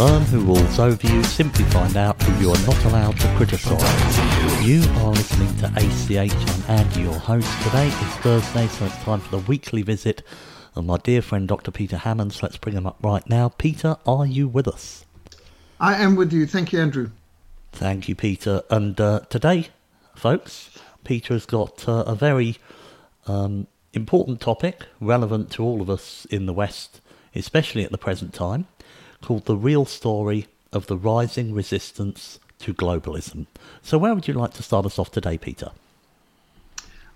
[0.00, 4.66] Learn who rules over you, simply find out who you are not allowed to criticise.
[4.66, 6.32] You are listening to ACH.
[6.32, 7.46] I'm Andy, your host.
[7.64, 10.22] Today is Thursday, so it's time for the weekly visit
[10.74, 11.70] of my dear friend Dr.
[11.70, 12.42] Peter Hammonds.
[12.42, 13.50] Let's bring him up right now.
[13.50, 15.04] Peter, are you with us?
[15.78, 16.46] I am with you.
[16.46, 17.10] Thank you, Andrew.
[17.72, 18.62] Thank you, Peter.
[18.70, 19.68] And uh, today,
[20.14, 22.56] folks, Peter has got uh, a very
[23.26, 27.02] um, important topic relevant to all of us in the West,
[27.34, 28.66] especially at the present time
[29.22, 33.46] called The Real Story of the Rising Resistance to Globalism.
[33.82, 35.70] So, where would you like to start us off today, Peter?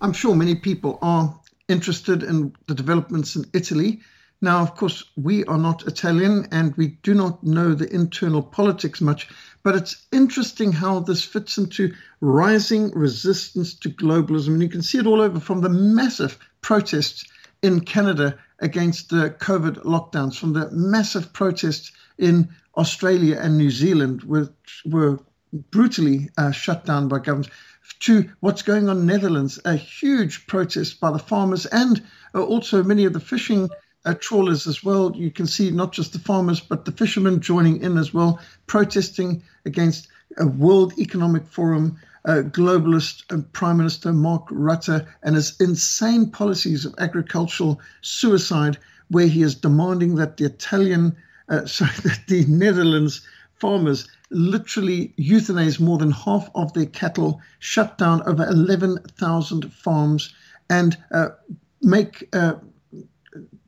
[0.01, 4.01] I'm sure many people are interested in the developments in Italy.
[4.41, 9.01] Now, of course, we are not Italian and we do not know the internal politics
[9.01, 9.27] much,
[9.63, 14.49] but it's interesting how this fits into rising resistance to globalism.
[14.49, 17.25] And you can see it all over from the massive protests
[17.63, 24.23] in Canada against the COVID lockdowns, from the massive protests in Australia and New Zealand,
[24.23, 25.19] which were
[25.71, 27.49] brutally uh, shut down by governments,
[27.99, 32.01] to what's going on in Netherlands, a huge protest by the farmers and
[32.33, 33.69] uh, also many of the fishing
[34.05, 35.15] uh, trawlers as well.
[35.15, 39.43] You can see not just the farmers, but the fishermen joining in as well, protesting
[39.65, 46.85] against a World Economic Forum uh, globalist Prime Minister Mark Rutte and his insane policies
[46.85, 48.77] of agricultural suicide,
[49.09, 51.15] where he is demanding that the Italian,
[51.49, 53.21] uh, sorry, that the Netherlands
[53.59, 60.33] farmers literally euthanize more than half of their cattle, shut down over 11,000 farms,
[60.69, 61.29] and uh,
[61.81, 62.55] make uh,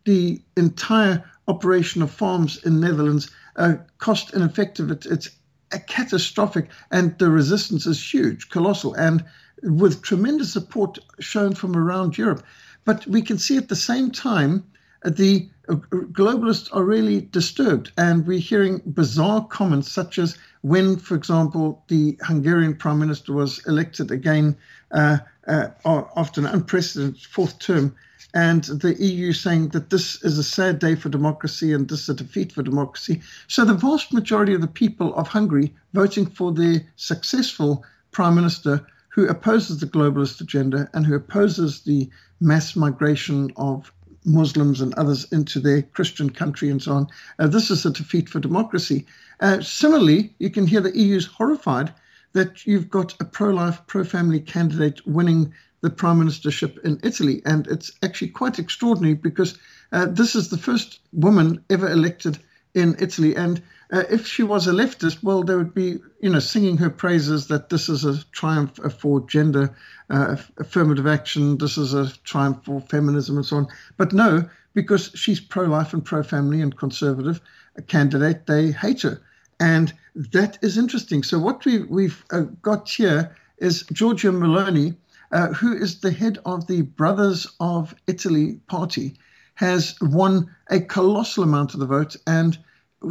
[0.06, 4.92] the entire operation of farms in Netherlands uh, cost ineffective.
[4.92, 5.30] It, it's
[5.72, 9.24] a catastrophic, and the resistance is huge, colossal, and
[9.64, 12.44] with tremendous support shown from around Europe.
[12.86, 14.64] But we can see at the same time
[15.04, 15.76] uh, the uh,
[16.12, 22.18] globalists are really disturbed, and we're hearing bizarre comments such as when, for example, the
[22.22, 24.56] Hungarian prime minister was elected again
[24.92, 25.70] uh, uh,
[26.16, 27.96] after an unprecedented fourth term,
[28.34, 32.10] and the EU saying that this is a sad day for democracy and this is
[32.10, 33.22] a defeat for democracy.
[33.48, 38.86] So the vast majority of the people of Hungary voting for the successful prime minister
[39.10, 43.92] who opposes the globalist agenda and who opposes the mass migration of
[44.26, 47.08] Muslims and others into their Christian country and so on.
[47.40, 49.06] Uh, this is a defeat for democracy.
[49.40, 51.94] Uh, similarly, you can hear the EU is horrified
[52.34, 57.42] that you've got a pro life, pro family candidate winning the prime ministership in Italy.
[57.46, 59.58] And it's actually quite extraordinary because
[59.92, 62.40] uh, this is the first woman ever elected
[62.74, 63.36] in Italy.
[63.36, 63.62] And
[63.92, 67.48] uh, if she was a leftist, well, they would be, you know, singing her praises
[67.48, 69.76] that this is a triumph for gender
[70.10, 73.68] uh, affirmative action, this is a triumph for feminism and so on.
[73.98, 77.42] But no, because she's pro-life and pro-family and conservative
[77.88, 79.22] candidate, they hate her.
[79.60, 81.24] And that is interesting.
[81.24, 84.96] So what we, we've uh, got here is Giorgia Meloni,
[85.32, 89.18] uh, who is the head of the Brothers of Italy party,
[89.56, 92.16] has won a colossal amount of the vote.
[92.26, 92.58] And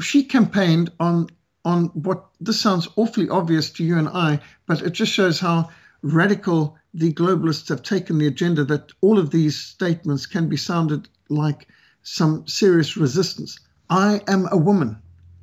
[0.00, 1.29] she campaigned on
[1.64, 5.69] on what this sounds awfully obvious to you and I, but it just shows how
[6.00, 11.08] radical the globalists have taken the agenda that all of these statements can be sounded
[11.29, 11.67] like
[12.05, 13.58] some serious resistance.
[13.88, 14.99] I am a woman.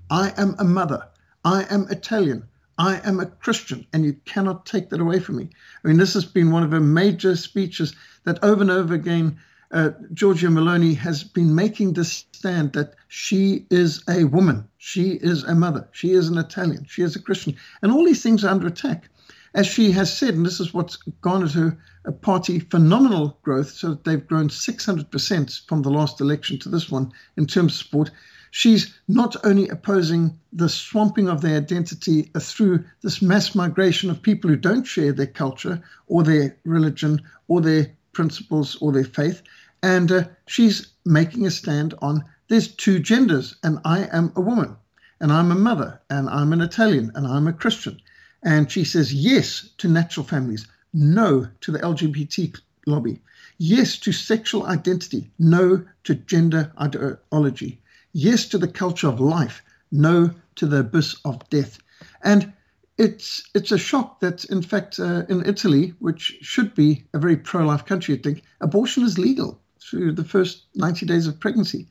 [0.10, 1.08] I am a mother.
[1.46, 2.44] I am Italian.
[2.78, 5.50] I am a Christian, and you cannot take that away from me.
[5.84, 9.38] I mean, this has been one of her major speeches that over and over again
[9.72, 15.44] uh, Giorgia Meloni has been making this stand that she is a woman, she is
[15.44, 18.50] a mother, she is an Italian, she is a Christian, and all these things are
[18.50, 19.10] under attack.
[19.54, 23.90] As she has said, and this is what's garnered her a party phenomenal growth, so
[23.90, 28.12] that they've grown 600% from the last election to this one in terms of support.
[28.52, 34.50] She's not only opposing the swamping of their identity through this mass migration of people
[34.50, 39.42] who don't share their culture or their religion or their principles or their faith,
[39.82, 44.76] and uh, she's making a stand on there's two genders, and I am a woman,
[45.20, 48.00] and I'm a mother, and I'm an Italian, and I'm a Christian.
[48.44, 53.22] And she says yes to natural families, no to the LGBT lobby,
[53.58, 57.82] yes to sexual identity, no to gender ideology,
[58.12, 59.62] yes to the culture of life,
[59.92, 61.80] no to the abyss of death.
[62.22, 62.52] And
[62.98, 67.38] it's it's a shock that in fact uh, in Italy, which should be a very
[67.38, 71.88] pro-life country, I think abortion is legal through the first 90 days of pregnancy,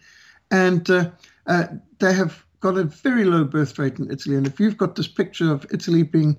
[0.50, 1.10] and uh,
[1.46, 1.66] uh,
[1.98, 4.36] they have got a very low birth rate in Italy.
[4.36, 6.36] And if you've got this picture of Italy being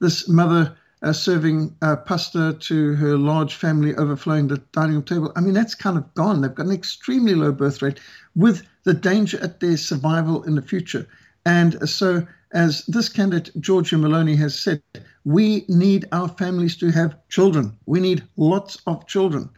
[0.00, 5.32] this mother uh, serving uh, pasta to her large family overflowing the dining room table.
[5.36, 6.40] I mean, that's kind of gone.
[6.40, 8.00] They've got an extremely low birth rate
[8.34, 11.06] with the danger at their survival in the future.
[11.44, 14.82] And so, as this candidate, Giorgia Meloni, has said,
[15.24, 17.76] we need our families to have children.
[17.86, 19.50] We need lots of children.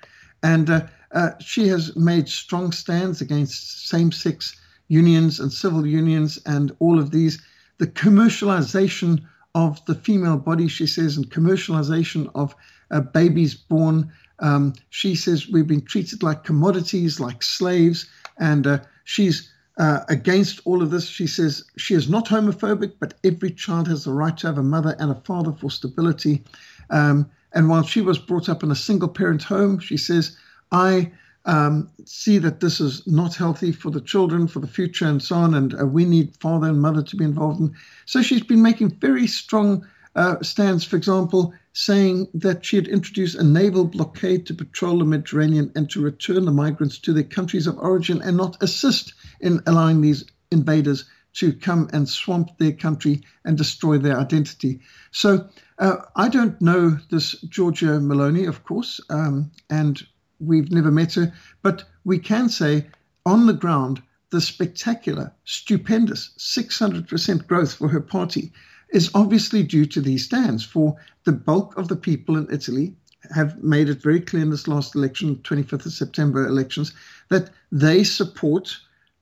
[0.43, 6.38] And uh, uh, she has made strong stands against same sex unions and civil unions
[6.46, 7.40] and all of these.
[7.79, 9.23] The commercialization
[9.55, 12.55] of the female body, she says, and commercialization of
[12.90, 14.12] uh, babies born.
[14.40, 18.06] Um, she says we've been treated like commodities, like slaves,
[18.38, 21.06] and uh, she's uh, against all of this.
[21.06, 24.62] She says she is not homophobic, but every child has the right to have a
[24.62, 26.43] mother and a father for stability.
[26.90, 30.37] Um, and while she was brought up in a single parent home, she says,
[30.70, 31.12] I
[31.49, 35.35] um, see that this is not healthy for the children, for the future, and so
[35.37, 35.55] on.
[35.55, 37.61] And uh, we need father and mother to be involved.
[37.61, 37.75] In.
[38.05, 43.37] So she's been making very strong uh, stands, for example, saying that she had introduced
[43.37, 47.67] a naval blockade to patrol the Mediterranean and to return the migrants to their countries
[47.67, 53.23] of origin and not assist in allowing these invaders to come and swamp their country
[53.45, 54.81] and destroy their identity.
[55.12, 55.49] So
[55.79, 60.05] uh, I don't know this Giorgia Meloni, of course, um, and
[60.40, 61.32] we've never met her,
[61.62, 62.87] but we can say
[63.26, 68.52] on the ground, the spectacular, stupendous 600% growth for her party
[68.90, 70.64] is obviously due to these stands.
[70.64, 72.94] For the bulk of the people in Italy
[73.35, 76.93] have made it very clear in this last election, 25th of September elections,
[77.29, 78.76] that they support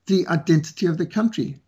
[0.06, 1.58] the identity of the country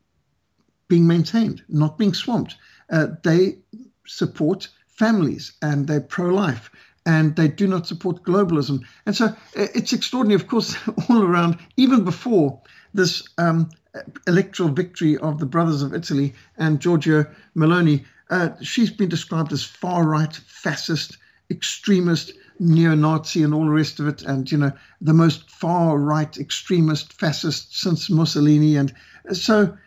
[0.88, 2.56] being maintained, not being swamped.
[2.90, 3.58] Uh, they
[4.06, 6.70] support families and they're pro life
[7.08, 8.84] and they do not support globalism.
[9.06, 10.76] And so uh, it's extraordinary, of course,
[11.08, 12.60] all around, even before
[12.92, 13.70] this um,
[14.26, 18.04] electoral victory of the Brothers of Italy and Giorgia Meloni.
[18.28, 21.16] Uh, she's been described as far right, fascist,
[21.50, 25.96] extremist, neo Nazi, and all the rest of it, and you know, the most far
[25.96, 28.76] right, extremist, fascist since Mussolini.
[28.76, 28.92] And
[29.32, 29.78] so,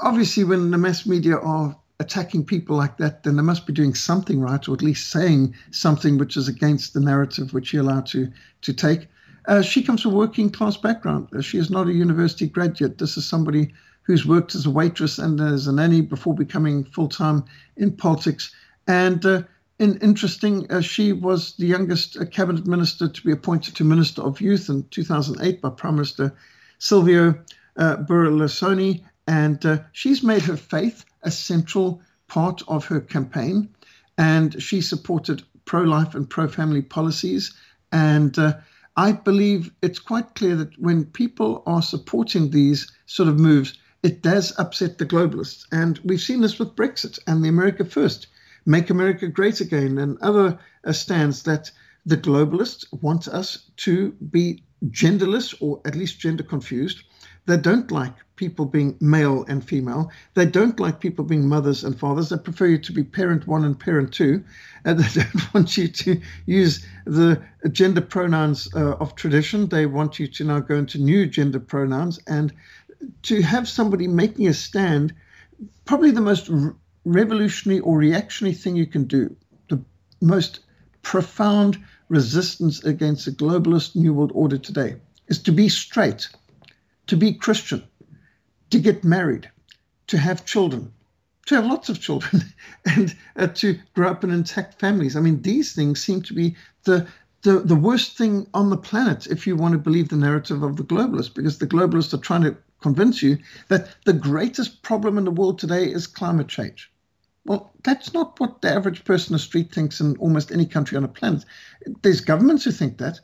[0.00, 3.94] obviously, when the mass media are attacking people like that, then they must be doing
[3.94, 8.06] something right, or at least saying something which is against the narrative which you're allowed
[8.06, 8.28] to
[8.62, 9.06] to take.
[9.46, 11.28] Uh, she comes from a working class background.
[11.34, 12.98] Uh, she is not a university graduate.
[12.98, 17.08] This is somebody who's worked as a waitress and as a nanny before becoming full
[17.08, 17.44] time
[17.76, 18.52] in politics.
[18.86, 19.42] And uh,
[19.78, 24.22] in, interesting, uh, she was the youngest uh, cabinet minister to be appointed to Minister
[24.22, 26.34] of Youth in 2008 by Prime Minister
[26.78, 27.34] Silvio
[27.76, 29.04] uh, Berlusconi.
[29.26, 33.68] And she's made her faith a central part of her campaign,
[34.16, 37.54] and she supported pro life and pro family policies.
[37.92, 38.54] And uh,
[38.96, 44.22] I believe it's quite clear that when people are supporting these sort of moves, it
[44.22, 45.66] does upset the globalists.
[45.72, 48.26] And we've seen this with Brexit and the America First,
[48.66, 51.70] Make America Great Again, and other uh, stands that
[52.06, 57.02] the globalists want us to be genderless or at least gender confused.
[57.46, 60.10] They don't like people being male and female.
[60.34, 62.28] They don't like people being mothers and fathers.
[62.28, 64.44] They prefer you to be parent one and parent two.
[64.84, 69.68] And they don't want you to use the gender pronouns uh, of tradition.
[69.68, 72.18] They want you to now go into new gender pronouns.
[72.26, 72.52] And
[73.24, 75.14] to have somebody making a stand,
[75.84, 76.50] probably the most
[77.04, 79.34] revolutionary or reactionary thing you can do,
[79.68, 79.82] the
[80.20, 80.60] most
[81.02, 81.78] profound
[82.08, 84.96] resistance against the globalist New World Order today,
[85.28, 86.28] is to be straight
[87.10, 87.82] to be Christian,
[88.70, 89.50] to get married,
[90.06, 90.92] to have children,
[91.46, 92.44] to have lots of children,
[92.84, 95.16] and uh, to grow up in intact families.
[95.16, 97.08] I mean, these things seem to be the
[97.42, 100.76] the, the worst thing on the planet if you want to believe the narrative of
[100.76, 103.38] the globalists, because the globalists are trying to convince you
[103.68, 106.92] that the greatest problem in the world today is climate change.
[107.46, 110.96] Well, that's not what the average person on the street thinks in almost any country
[110.96, 111.44] on the planet.
[112.02, 113.20] There's governments who think that,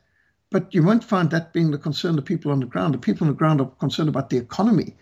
[0.50, 2.94] but you won't find that being the concern of people on the ground.
[2.94, 4.94] The people on the ground are concerned about the economy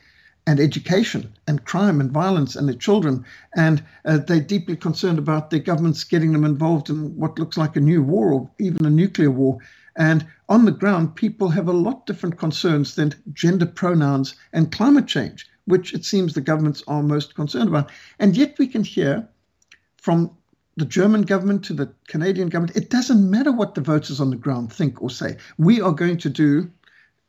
[0.47, 3.25] and education and crime and violence and their children.
[3.57, 7.77] And uh, they're deeply concerned about their governments getting them involved in what looks like
[7.77, 9.59] a new war or even a nuclear war.
[9.97, 15.07] And on the ground, people have a lot different concerns than gender pronouns and climate
[15.07, 17.91] change, which it seems the governments are most concerned about.
[18.19, 19.29] And yet we can hear
[19.99, 20.37] from
[20.77, 24.37] the German government to the Canadian government, it doesn't matter what the voters on the
[24.37, 25.37] ground think or say.
[25.59, 26.71] We are going to do,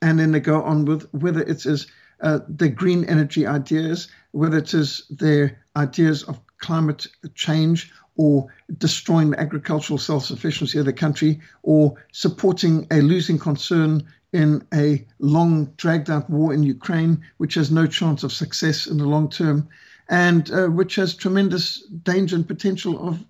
[0.01, 1.87] and then they go on with whether it's as
[2.21, 8.47] uh, the green energy ideas, whether it is their ideas of climate change or
[8.77, 15.05] destroying the agricultural self sufficiency of the country or supporting a losing concern in a
[15.19, 19.29] long dragged out war in Ukraine, which has no chance of success in the long
[19.29, 19.67] term
[20.09, 23.23] and uh, which has tremendous danger and potential of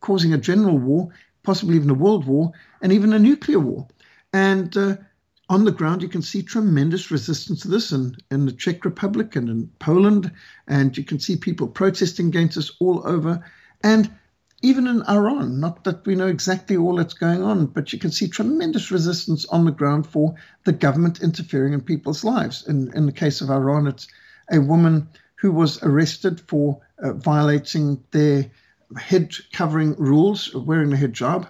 [0.00, 1.10] causing a general war,
[1.42, 2.52] possibly even a world war,
[2.82, 3.88] and even a nuclear war.
[4.32, 4.96] And uh,
[5.48, 9.36] on the ground, you can see tremendous resistance to this in, in the Czech Republic
[9.36, 10.30] and in Poland.
[10.68, 13.44] And you can see people protesting against this all over.
[13.82, 14.10] And
[14.62, 18.10] even in Iran, not that we know exactly all that's going on, but you can
[18.10, 22.68] see tremendous resistance on the ground for the government interfering in people's lives.
[22.68, 24.06] In, in the case of Iran, it's
[24.52, 28.50] a woman who was arrested for uh, violating their
[28.98, 31.48] head covering rules, wearing the hijab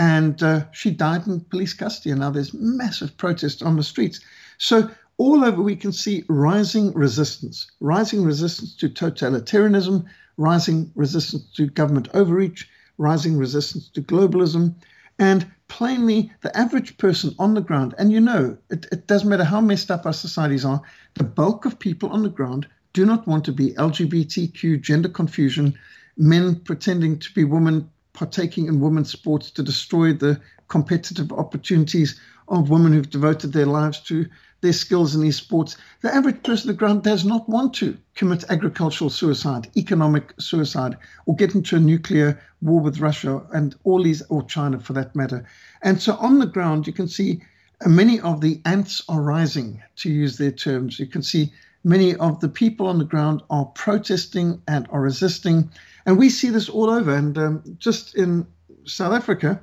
[0.00, 2.10] and uh, she died in police custody.
[2.10, 4.20] And now there's massive protest on the streets.
[4.56, 10.06] So all over we can see rising resistance, rising resistance to totalitarianism,
[10.38, 12.66] rising resistance to government overreach,
[12.96, 14.74] rising resistance to globalism,
[15.18, 19.44] and plainly the average person on the ground, and you know, it, it doesn't matter
[19.44, 20.80] how messed up our societies are,
[21.14, 25.78] the bulk of people on the ground do not want to be LGBTQ, gender confusion,
[26.20, 32.68] men pretending to be women partaking in women's sports to destroy the competitive opportunities of
[32.68, 34.26] women who've devoted their lives to
[34.60, 35.78] their skills in these sports.
[36.02, 40.98] The average person on the ground does not want to commit agricultural suicide, economic suicide,
[41.24, 45.16] or get into a nuclear war with Russia and all these, or China for that
[45.16, 45.46] matter.
[45.80, 47.40] And so on the ground, you can see
[47.82, 51.00] uh, many of the ants are rising, to use their terms.
[51.00, 51.50] You can see
[51.82, 55.70] many of the people on the ground are protesting and are resisting.
[56.06, 57.14] And we see this all over.
[57.14, 58.46] And um, just in
[58.84, 59.60] South Africa,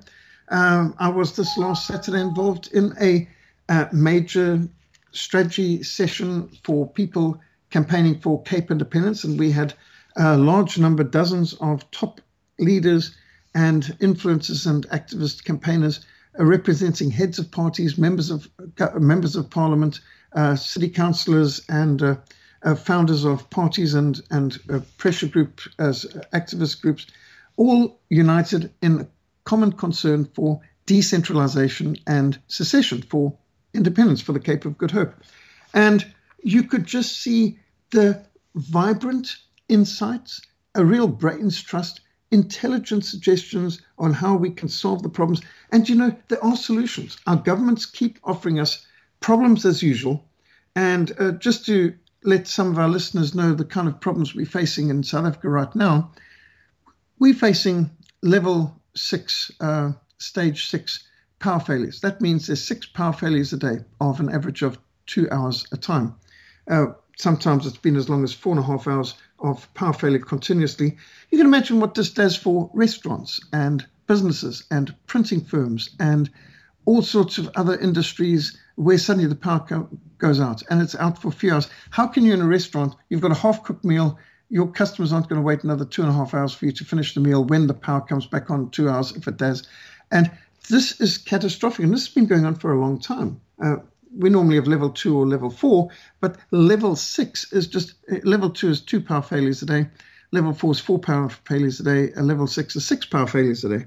[0.50, 3.27] um, I was this last Saturday involved in a
[3.70, 4.62] uh, major
[5.12, 7.39] strategy session for people
[7.70, 9.24] campaigning for Cape independence.
[9.24, 9.74] And we had
[10.15, 12.22] a large number, dozens of top
[12.60, 13.15] leaders
[13.53, 16.06] and influencers and activist campaigners
[16.39, 18.48] uh, representing heads of parties, members of
[18.79, 20.00] uh, members of parliament,
[20.34, 22.15] uh, city councillors, and uh,
[22.67, 27.07] uh, founders of parties and and uh, pressure group as activist groups,
[27.55, 29.07] all united in a
[29.45, 33.33] common concern for decentralization and secession, for
[33.74, 35.15] independence, for the Cape of Good Hope,
[35.74, 36.05] and
[36.43, 37.57] you could just see
[37.91, 38.21] the
[38.55, 39.38] vibrant
[39.69, 40.41] insights,
[40.75, 45.41] a real brains trust, intelligent suggestions on how we can solve the problems.
[45.71, 47.17] And you know, there are solutions.
[47.27, 48.86] Our governments keep offering us
[49.21, 50.25] problems as usual.
[50.75, 51.93] And uh, just to
[52.27, 55.48] let some of our listeners know the kind of problems we're facing in South Africa
[55.48, 56.12] right now.
[57.19, 57.89] We're facing
[58.22, 61.07] level six, uh, stage six
[61.39, 62.01] power failures.
[62.01, 65.77] That means there's six power failures a day of an average of two hours a
[65.77, 66.15] time.
[66.69, 70.19] Uh, sometimes it's been as long as four and a half hours of power failure
[70.19, 70.98] continuously.
[71.31, 76.29] You can imagine what this does for restaurants and businesses and printing firms and
[76.84, 81.19] all sorts of other industries where suddenly the power co- goes out and it's out
[81.19, 81.67] for a few hours.
[81.89, 84.17] How can you in a restaurant, you've got a half cooked meal,
[84.50, 86.86] your customers aren't going to wait another two and a half hours for you to
[86.86, 89.67] finish the meal when the power comes back on two hours, if it does.
[90.12, 90.31] And
[90.69, 91.84] this is catastrophic.
[91.84, 93.41] And this has been going on for a long time.
[93.62, 93.77] Uh,
[94.15, 95.89] we normally have level two or level four,
[96.22, 99.88] but level six is just level two is two power failures a day.
[100.31, 102.12] Level four is four power failures a day.
[102.13, 103.86] And level six is six power failures a day.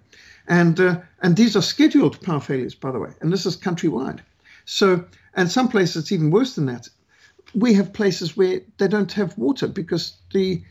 [0.48, 4.20] And, uh, and these are scheduled power failures, by the way, and this is countrywide.
[4.64, 6.88] So, and some places it's even worse than that.
[7.54, 10.62] We have places where they don't have water because the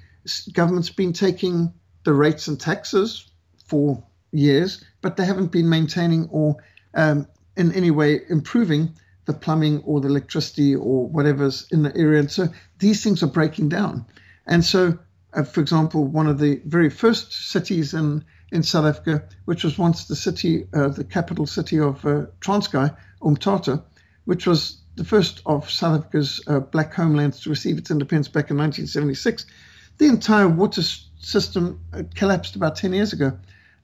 [0.53, 3.29] government's been taking the rates and taxes
[3.65, 6.57] for years, but they haven't been maintaining or
[6.93, 7.27] um,
[7.57, 8.93] in any way improving
[9.25, 12.19] the plumbing or the electricity or whatever's in the area.
[12.19, 12.47] And so
[12.79, 14.05] these things are breaking down.
[14.47, 14.97] And so
[15.33, 19.77] uh, for example, one of the very first cities in, in South Africa, which was
[19.77, 23.83] once the city, uh, the capital city of uh, Transkei, Umtata,
[24.25, 28.51] which was the first of South Africa's uh, black homelands to receive its independence back
[28.51, 29.45] in 1976.
[29.97, 33.37] The entire water system uh, collapsed about 10 years ago,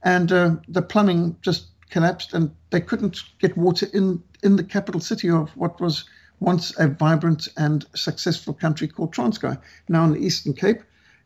[0.04, 5.01] and uh, the plumbing just collapsed, and they couldn't get water in, in the capital
[5.01, 6.06] city of what was
[6.39, 10.82] once a vibrant and successful country called Transkei, now in the Eastern Cape.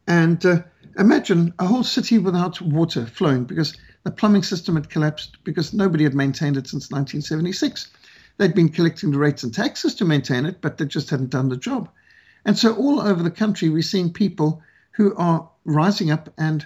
[0.08, 0.62] And uh,
[0.98, 6.04] imagine a whole city without water flowing because the plumbing system had collapsed because nobody
[6.04, 7.90] had maintained it since 1976.
[8.40, 11.50] They'd been collecting the rates and taxes to maintain it, but they just hadn't done
[11.50, 11.90] the job.
[12.46, 16.66] And so, all over the country, we're seeing people who are rising up and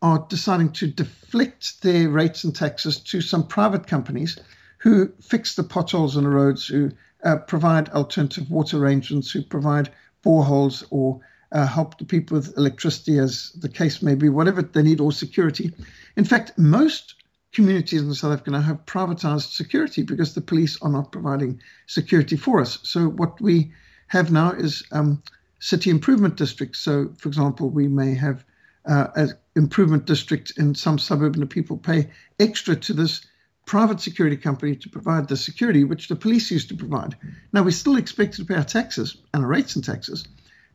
[0.00, 4.38] are deciding to deflect their rates and taxes to some private companies
[4.78, 6.92] who fix the potholes on the roads, who
[7.24, 9.90] uh, provide alternative water arrangements, who provide
[10.24, 14.82] boreholes or uh, help the people with electricity, as the case may be, whatever they
[14.82, 15.72] need, or security.
[16.16, 17.16] In fact, most
[17.52, 22.36] communities in South Africa now have privatized security because the police are not providing security
[22.36, 22.78] for us.
[22.82, 23.72] So, what we
[24.08, 25.22] have now is um,
[25.58, 26.80] city improvement districts.
[26.80, 28.44] So, for example, we may have
[28.86, 33.24] uh, an improvement district in some suburb, and the people pay extra to this
[33.66, 37.16] private security company to provide the security which the police used to provide.
[37.52, 40.26] Now, we're still expected to pay our taxes and our rates and taxes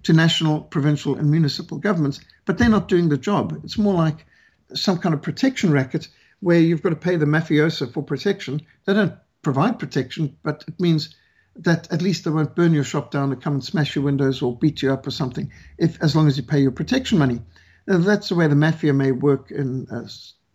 [0.03, 3.60] to national, provincial, and municipal governments, but they're not doing the job.
[3.63, 4.25] It's more like
[4.74, 6.07] some kind of protection racket
[6.39, 8.62] where you've got to pay the mafioso for protection.
[8.86, 11.15] They don't provide protection, but it means
[11.56, 14.41] that at least they won't burn your shop down and come and smash your windows
[14.41, 17.41] or beat you up or something, if as long as you pay your protection money.
[17.88, 20.08] Now, that's the way the mafia may work in uh,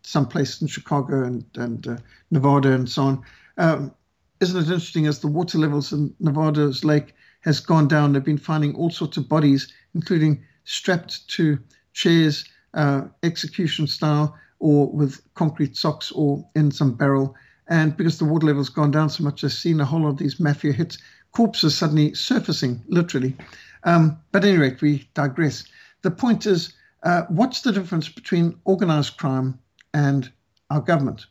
[0.03, 1.97] some place in Chicago and, and uh,
[2.31, 3.23] Nevada and so on.
[3.59, 3.95] Um,
[4.41, 8.13] isn't it interesting as the water levels in Nevada's lake has gone down.
[8.13, 11.59] They've been finding all sorts of bodies, including strapped to
[11.93, 17.35] chairs, uh, execution style, or with concrete socks, or in some barrel.
[17.67, 20.19] And because the water level's gone down so much, they've seen a whole lot of
[20.19, 20.99] these mafia hits,
[21.33, 23.37] corpses suddenly surfacing, literally.
[23.83, 25.65] Um, but anyway, we digress.
[26.03, 29.59] The point is, uh, what's the difference between organized crime
[29.93, 30.31] and
[30.71, 31.27] our government?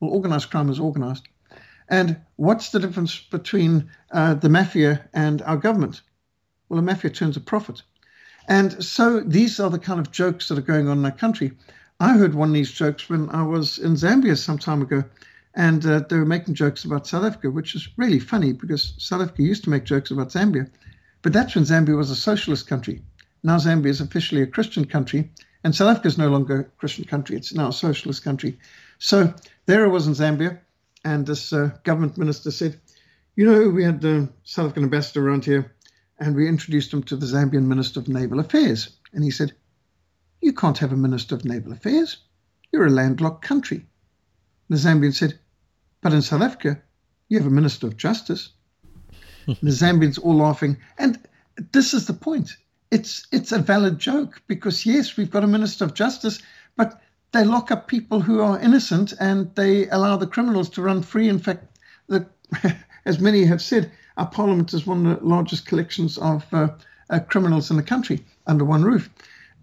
[0.00, 1.28] Well, organized crime is organized.
[1.88, 6.02] And what's the difference between uh, the mafia and our government?
[6.68, 7.82] Well, the mafia turns a profit.
[8.48, 11.52] And so these are the kind of jokes that are going on in our country.
[12.00, 15.04] I heard one of these jokes when I was in Zambia some time ago,
[15.54, 19.22] and uh, they were making jokes about South Africa, which is really funny because South
[19.22, 20.68] Africa used to make jokes about Zambia.
[21.22, 23.02] But that's when Zambia was a socialist country.
[23.44, 25.30] Now Zambia is officially a Christian country,
[25.62, 28.58] and South Africa is no longer a Christian country, it's now a socialist country.
[28.98, 29.32] So
[29.66, 30.58] there I was in Zambia,
[31.04, 32.80] and this uh, government minister said,
[33.36, 35.72] You know, we had the South African ambassador around here,
[36.18, 38.96] and we introduced him to the Zambian Minister of Naval Affairs.
[39.12, 39.52] And he said,
[40.44, 42.18] You can't have a Minister of Naval Affairs.
[42.70, 43.86] You're a landlocked country.
[44.68, 45.38] The Zambian said,
[46.02, 46.82] But in South Africa,
[47.30, 48.50] you have a Minister of Justice.
[49.46, 50.76] the Zambians all laughing.
[50.98, 51.18] And
[51.72, 52.58] this is the point.
[52.90, 56.42] It's it's a valid joke because yes, we've got a Minister of Justice,
[56.76, 57.00] but
[57.32, 61.30] they lock up people who are innocent and they allow the criminals to run free.
[61.30, 61.78] In fact,
[62.08, 62.26] the,
[63.06, 66.68] as many have said, our parliament is one of the largest collections of uh,
[67.08, 69.08] uh, criminals in the country under one roof.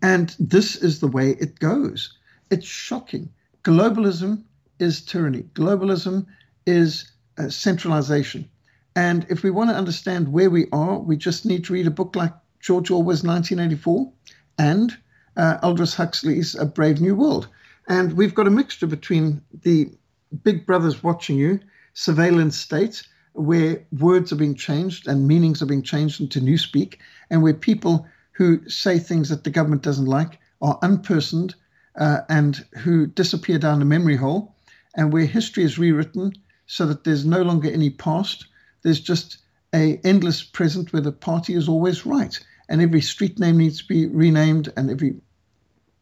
[0.02, 2.18] And this is the way it goes.
[2.50, 3.30] It's shocking.
[3.64, 4.44] Globalism
[4.80, 6.26] is tyranny, globalism
[6.66, 8.50] is uh, centralization.
[8.96, 11.92] And if we want to understand where we are, we just need to read a
[11.92, 14.12] book like George Orwell's 1984
[14.58, 14.98] and
[15.38, 17.48] uh, Aldous Huxley's A Brave New World.
[17.88, 19.90] And we've got a mixture between the
[20.44, 21.60] big brothers watching you,
[21.94, 26.98] surveillance state, where words are being changed and meanings are being changed into newspeak,
[27.30, 28.06] and where people
[28.42, 31.54] who say things that the government doesn't like are unpersoned
[31.96, 34.56] uh, and who disappear down the memory hole,
[34.96, 36.34] and where history is rewritten
[36.66, 38.48] so that there's no longer any past.
[38.82, 39.38] There's just
[39.76, 43.88] a endless present where the party is always right, and every street name needs to
[43.88, 45.22] be renamed, and every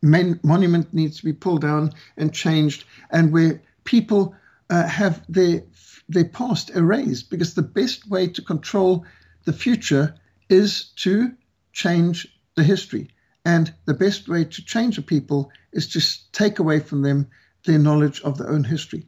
[0.02, 4.34] monument needs to be pulled down and changed, and where people
[4.70, 5.64] uh, have their
[6.08, 9.06] their past erased, because the best way to control
[9.44, 10.16] the future
[10.48, 11.34] is to
[11.72, 13.10] change the history,
[13.46, 17.28] and the best way to change a people is to take away from them
[17.66, 19.06] their knowledge of their own history.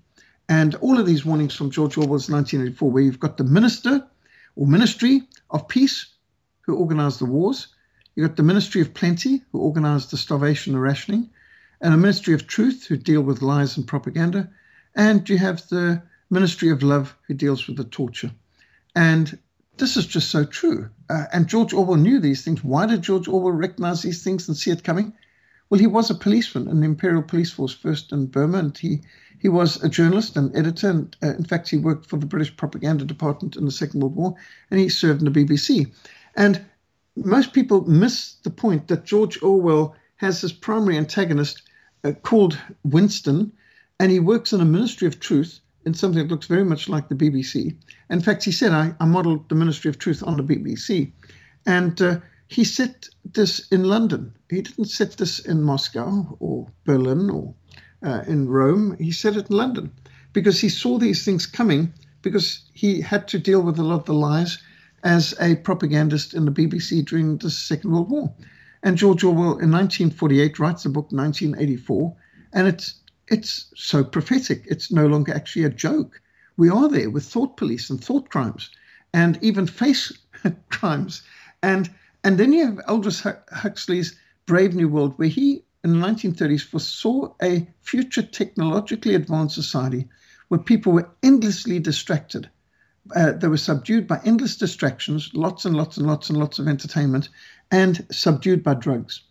[0.47, 4.05] And all of these warnings from George Orwell's 1984, where you've got the minister
[4.55, 6.07] or ministry of peace
[6.61, 7.67] who organized the wars,
[8.15, 11.29] You've got the Ministry of Plenty, who organise the starvation and rationing,
[11.79, 14.49] and a Ministry of Truth, who deal with lies and propaganda,
[14.95, 18.31] and you have the Ministry of Love, who deals with the torture.
[18.95, 19.39] And
[19.77, 20.89] this is just so true.
[21.09, 22.63] Uh, and George Orwell knew these things.
[22.63, 25.13] Why did George Orwell recognize these things and see it coming?
[25.69, 29.01] Well, he was a policeman in the Imperial Police Force first in Burma, and he,
[29.39, 30.89] he was a journalist and editor.
[30.89, 34.15] And uh, in fact, he worked for the British Propaganda Department in the Second World
[34.15, 34.35] War,
[34.69, 35.91] and he served in the BBC.
[36.35, 36.63] And
[37.15, 41.63] most people miss the point that George Orwell has his primary antagonist
[42.03, 43.51] uh, called Winston,
[43.99, 47.09] and he works in a Ministry of Truth in something that looks very much like
[47.09, 47.75] the BBC.
[48.09, 51.11] In fact, he said, I, I modeled the Ministry of Truth on the BBC.
[51.65, 54.33] And uh, he set this in London.
[54.49, 57.53] He didn't set this in Moscow or Berlin or
[58.03, 58.97] uh, in Rome.
[58.99, 59.91] He set it in London
[60.33, 64.05] because he saw these things coming because he had to deal with a lot of
[64.05, 64.57] the lies
[65.03, 68.33] as a propagandist in the BBC during the Second World War.
[68.83, 72.15] And George Orwell in 1948 writes the book 1984,
[72.53, 74.65] and it's it's so prophetic.
[74.67, 76.21] It's no longer actually a joke.
[76.57, 78.69] We are there with thought police and thought crimes,
[79.13, 80.11] and even face
[80.69, 81.21] crimes,
[81.63, 81.89] and
[82.23, 87.33] and then you have Aldous Huxley's Brave New World, where he in the 1930s foresaw
[87.41, 90.07] a future technologically advanced society
[90.49, 92.49] where people were endlessly distracted
[93.15, 96.67] uh, they were subdued by endless distractions, lots and lots and lots and lots of
[96.67, 97.29] entertainment,
[97.71, 99.21] and subdued by drugs,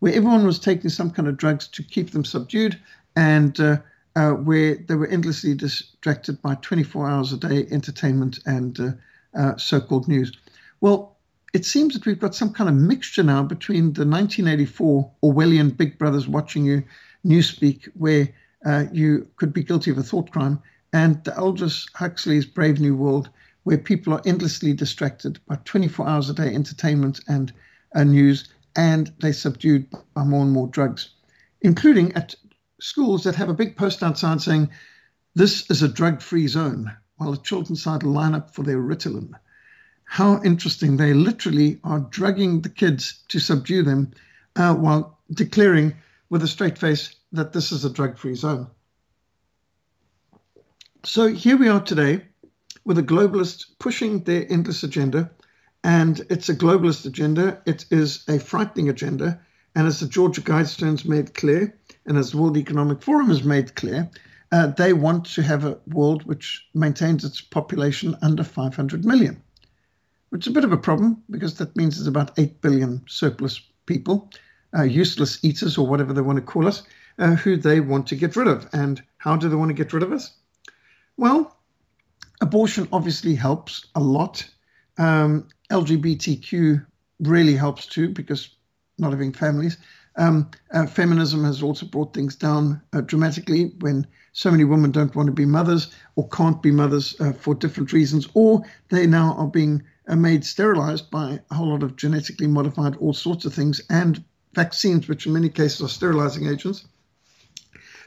[0.00, 2.78] where everyone was taking some kind of drugs to keep them subdued,
[3.16, 3.78] and uh,
[4.16, 8.90] uh, where they were endlessly distracted by 24 hours a day entertainment and uh,
[9.38, 10.32] uh, so called news.
[10.80, 11.16] Well,
[11.54, 15.98] it seems that we've got some kind of mixture now between the 1984 Orwellian Big
[15.98, 16.82] Brothers watching you
[17.26, 18.28] newspeak, where
[18.66, 20.60] uh, you could be guilty of a thought crime,
[20.92, 23.30] and the Aldous Huxley's Brave New World,
[23.64, 27.52] where people are endlessly distracted by 24 hours a day entertainment and
[27.94, 31.10] uh, news, and they're subdued by more and more drugs,
[31.62, 32.36] including at
[32.80, 34.70] schools that have a big post outside saying,
[35.34, 38.78] This is a drug free zone, while the children start to line up for their
[38.78, 39.32] Ritalin.
[40.04, 40.96] How interesting.
[40.96, 44.12] They literally are drugging the kids to subdue them
[44.54, 45.96] uh, while declaring
[46.30, 48.68] with a straight face that this is a drug free zone.
[51.04, 52.22] So here we are today
[52.84, 55.32] with a globalist pushing their endless agenda,
[55.84, 57.60] and it's a globalist agenda.
[57.66, 59.40] It is a frightening agenda,
[59.74, 63.74] and as the Georgia Guidestones made clear, and as the World Economic Forum has made
[63.74, 64.10] clear,
[64.50, 69.42] uh, they want to have a world which maintains its population under 500 million,
[70.30, 73.60] which is a bit of a problem because that means there's about 8 billion surplus
[73.86, 74.30] people,
[74.76, 76.82] uh, useless eaters or whatever they want to call us,
[77.18, 78.66] uh, who they want to get rid of.
[78.72, 80.32] And how do they want to get rid of us?
[81.16, 81.56] Well,
[82.40, 84.48] abortion obviously helps a lot.
[84.96, 86.84] Um, LGBTQ
[87.20, 88.50] really helps too because
[88.98, 89.78] not having families.
[90.16, 95.14] Um, uh, feminism has also brought things down uh, dramatically when so many women don't
[95.14, 99.34] want to be mothers or can't be mothers uh, for different reasons, or they now
[99.34, 103.54] are being uh, made sterilized by a whole lot of genetically modified all sorts of
[103.54, 106.86] things and vaccines, which in many cases are sterilizing agents.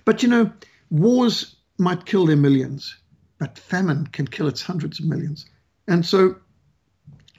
[0.04, 0.52] But you know,
[0.90, 2.96] wars might kill their millions
[3.42, 5.48] but famine can kill its hundreds of millions.
[5.88, 6.36] And so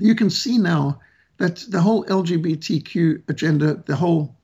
[0.03, 1.01] you can see now
[1.39, 4.37] that the whole LGBTQ agenda, the whole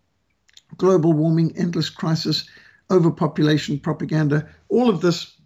[0.76, 2.48] global warming, endless crisis,
[2.90, 5.36] overpopulation propaganda, all of this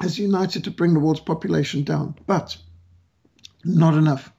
[0.00, 2.56] has united to bring the world's population down, but
[3.64, 4.30] not enough.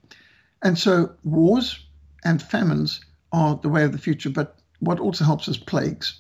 [0.63, 1.85] And so wars
[2.23, 6.19] and famines are the way of the future, but what also helps is plagues.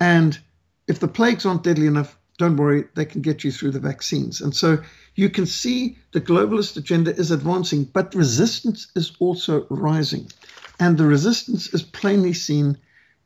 [0.00, 0.38] And
[0.88, 4.40] if the plagues aren't deadly enough, don't worry, they can get you through the vaccines.
[4.40, 4.78] And so
[5.14, 10.30] you can see the globalist agenda is advancing, but resistance is also rising.
[10.80, 12.78] And the resistance is plainly seen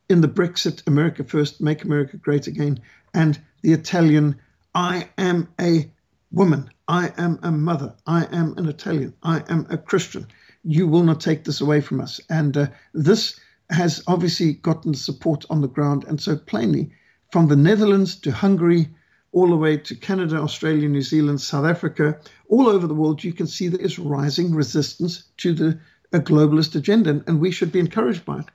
[0.09, 2.81] in the Brexit, America First, Make America Great Again,
[3.15, 4.37] and the Italian,
[4.75, 5.91] I am a
[6.31, 10.27] woman, I am a mother, I am an Italian, I am a Christian.
[10.65, 12.21] You will not take this away from us.
[12.29, 13.39] And uh, this
[13.71, 16.05] has obviously gotten support on the ground.
[16.07, 16.91] And so plainly,
[17.33, 18.89] from the Netherlands to Hungary
[19.37, 22.19] all the way to Canada, Australia, New Zealand, South Africa,
[22.49, 25.79] all over the world, you can see there is rising resistance to the
[26.15, 28.47] globalist agenda, and we should be encouraged by it.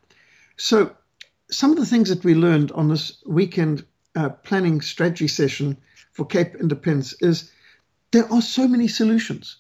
[0.58, 0.96] So,
[1.52, 5.78] some of the things that we learned on this weekend uh, planning strategy session
[6.14, 7.52] for Cape Independence is
[8.10, 9.58] there are so many solutions.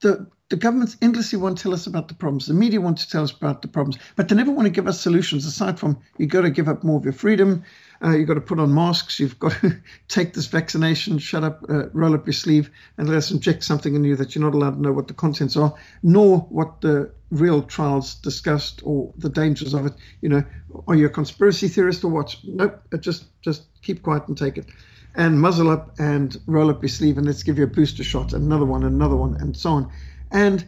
[0.00, 2.44] The, the governments endlessly want to tell us about the problems.
[2.44, 4.86] The media want to tell us about the problems, but they never want to give
[4.86, 7.64] us solutions aside from you've got to give up more of your freedom,
[8.04, 9.18] uh, you've got to put on masks.
[9.18, 13.16] You've got to take this vaccination, shut up, uh, roll up your sleeve, and let
[13.16, 15.72] us inject something in you that you're not allowed to know what the contents are,
[16.02, 19.94] nor what the real trials discussed or the dangers of it.
[20.20, 20.44] You know,
[20.86, 22.36] are you a conspiracy theorist or what?
[22.44, 22.82] Nope.
[22.92, 24.66] Uh, just just keep quiet and take it,
[25.14, 28.34] and muzzle up and roll up your sleeve, and let's give you a booster shot,
[28.34, 29.92] another one, another one, and so on.
[30.32, 30.66] And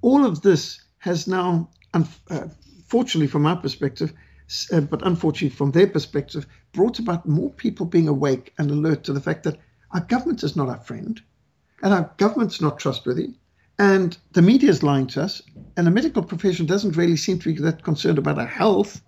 [0.00, 4.12] all of this has now, unfortunately, uh, from our perspective,
[4.72, 9.12] uh, but unfortunately from their perspective, brought about more people being awake and alert to
[9.12, 9.58] the fact that
[9.92, 11.20] our government is not our friend,
[11.82, 13.34] and our government's not trustworthy,
[13.78, 15.42] and the media is lying to us,
[15.76, 19.02] and the medical profession doesn't really seem to be that concerned about our health,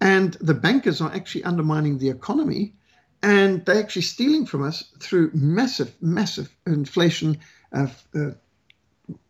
[0.00, 2.74] and the bankers are actually undermining the economy,
[3.22, 7.38] and they're actually stealing from us through massive, massive inflation,
[7.72, 8.30] uh, uh,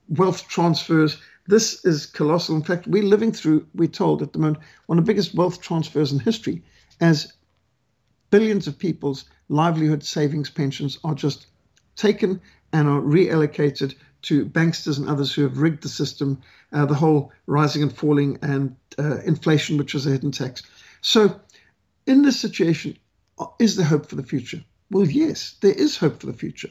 [0.08, 1.18] wealth transfers.
[1.46, 2.56] This is colossal.
[2.56, 5.60] In fact, we're living through, we're told at the moment, one of the biggest wealth
[5.60, 6.62] transfers in history
[7.00, 7.32] as
[8.30, 11.46] billions of people's livelihood savings pensions are just
[11.96, 12.40] taken
[12.72, 16.40] and are reallocated to banksters and others who have rigged the system,
[16.72, 20.62] uh, the whole rising and falling and uh, inflation, which was a hidden tax.
[21.00, 21.40] So,
[22.06, 22.98] in this situation,
[23.38, 24.62] uh, is there hope for the future?
[24.90, 26.70] Well, yes, there is hope for the future.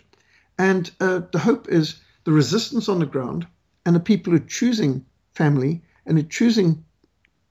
[0.60, 3.48] And uh, the hope is the resistance on the ground
[3.86, 6.84] and the people who are choosing family and who are choosing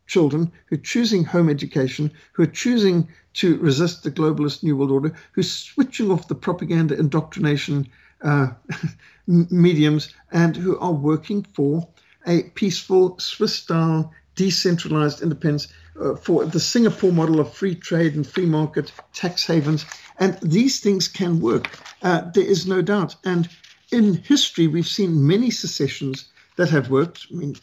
[0.07, 4.91] children, who are choosing home education, who are choosing to resist the globalist New World
[4.91, 7.89] Order, who's switching off the propaganda indoctrination
[8.21, 8.49] uh,
[9.27, 11.89] mediums, and who are working for
[12.27, 18.27] a peaceful, Swiss style, decentralized independence uh, for the Singapore model of free trade and
[18.27, 19.87] free market tax havens.
[20.19, 21.71] And these things can work.
[22.03, 23.17] Uh, there is no doubt.
[23.25, 23.49] And
[23.93, 27.27] in history, we've seen many secessions that have worked.
[27.31, 27.57] I mean,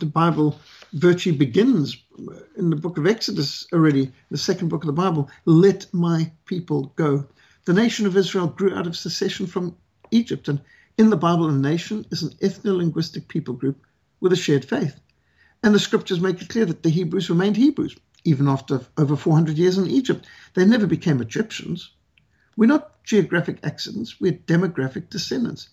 [0.00, 0.58] the Bible
[0.92, 1.96] virtually begins
[2.56, 6.92] in the book of Exodus already, the second book of the Bible, let my people
[6.96, 7.26] go.
[7.64, 9.76] The nation of Israel grew out of secession from
[10.10, 10.48] Egypt.
[10.48, 10.60] And
[10.98, 13.78] in the Bible, a nation is an ethno-linguistic people group
[14.20, 14.98] with a shared faith.
[15.62, 19.58] And the scriptures make it clear that the Hebrews remained Hebrews, even after over 400
[19.58, 20.26] years in Egypt.
[20.54, 21.90] They never became Egyptians.
[22.56, 25.68] We're not geographic accidents, we're demographic descendants.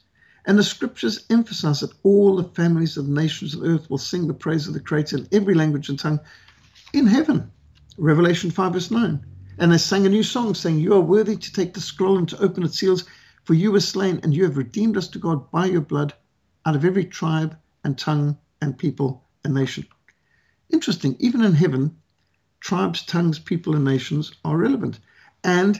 [0.45, 4.27] And the scriptures emphasize that all the families of the nations of earth will sing
[4.27, 6.19] the praise of the Creator in every language and tongue
[6.91, 7.51] in heaven.
[7.97, 9.25] Revelation 5, verse 9.
[9.59, 12.27] And they sang a new song, saying, You are worthy to take the scroll and
[12.29, 13.05] to open its seals,
[13.45, 16.13] for you were slain, and you have redeemed us to God by your blood
[16.65, 19.85] out of every tribe and tongue and people and nation.
[20.69, 21.97] Interesting, even in heaven,
[22.59, 24.99] tribes, tongues, people, and nations are relevant.
[25.43, 25.79] And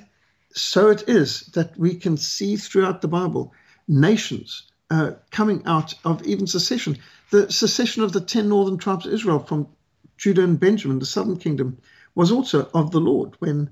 [0.53, 3.53] so it is that we can see throughout the Bible
[3.87, 6.97] nations uh, coming out of even secession.
[7.31, 9.67] The secession of the 10 northern tribes of Israel from
[10.17, 11.77] Judah and Benjamin, the southern kingdom,
[12.15, 13.69] was also of the Lord when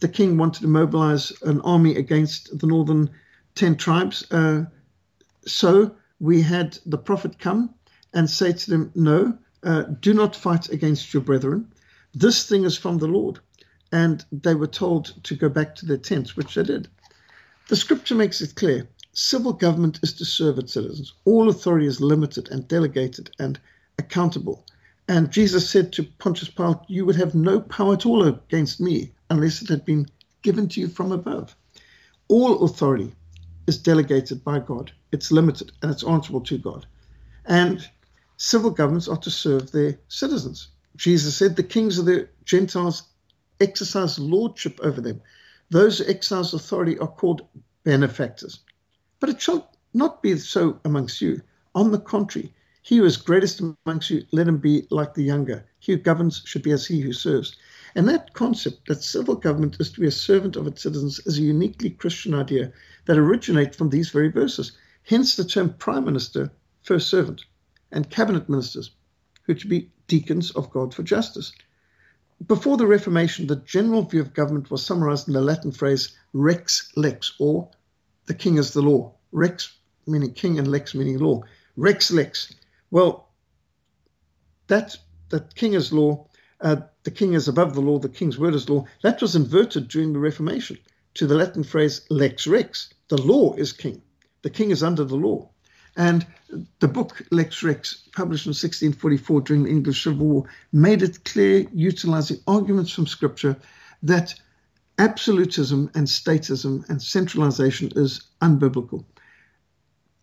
[0.00, 3.10] the king wanted to mobilize an army against the northern
[3.54, 4.30] 10 tribes.
[4.30, 4.64] Uh,
[5.46, 7.74] so we had the prophet come
[8.12, 11.72] and say to them, No, uh, do not fight against your brethren.
[12.14, 13.40] This thing is from the Lord.
[13.92, 16.88] And they were told to go back to their tents, which they did.
[17.68, 18.88] The scripture makes it clear
[19.20, 21.12] Civil government is to serve its citizens.
[21.24, 23.58] All authority is limited and delegated and
[23.98, 24.64] accountable.
[25.08, 29.12] And Jesus said to Pontius Pilate, You would have no power at all against me
[29.28, 30.06] unless it had been
[30.42, 31.56] given to you from above.
[32.28, 33.12] All authority
[33.66, 36.86] is delegated by God, it's limited and it's answerable to God.
[37.46, 37.88] And
[38.36, 40.68] civil governments are to serve their citizens.
[40.96, 43.02] Jesus said, The kings of the Gentiles
[43.60, 45.20] exercise lordship over them.
[45.70, 47.46] Those who exercise authority are called
[47.84, 48.60] benefactors.
[49.20, 51.42] But it shall not be so amongst you.
[51.74, 55.66] On the contrary, he who is greatest amongst you, let him be like the younger.
[55.78, 57.56] He who governs should be as he who serves.
[57.94, 61.38] And that concept that civil government is to be a servant of its citizens is
[61.38, 62.72] a uniquely Christian idea
[63.06, 64.72] that originates from these very verses.
[65.02, 66.50] Hence the term prime minister,
[66.82, 67.44] first servant,
[67.92, 68.90] and cabinet ministers,
[69.42, 71.52] who should be deacons of God for justice.
[72.46, 76.92] Before the Reformation, the general view of government was summarized in the Latin phrase rex
[76.94, 77.68] lex, or
[78.26, 79.12] the king is the law.
[79.32, 81.42] Rex meaning king and lex meaning law.
[81.76, 82.54] Rex lex.
[82.90, 83.28] Well,
[84.68, 84.96] that
[85.30, 86.28] that king is law.
[86.60, 87.98] Uh, the king is above the law.
[87.98, 88.84] The king's word is law.
[89.02, 90.78] That was inverted during the Reformation
[91.14, 92.94] to the Latin phrase lex rex.
[93.08, 94.00] The law is king.
[94.42, 95.50] The king is under the law.
[95.98, 96.24] And
[96.78, 101.66] the book Lex Rex, published in 1644 during the English Civil War, made it clear,
[101.74, 103.56] utilizing arguments from Scripture,
[104.04, 104.32] that
[104.98, 109.04] absolutism and statism and centralization is unbiblical.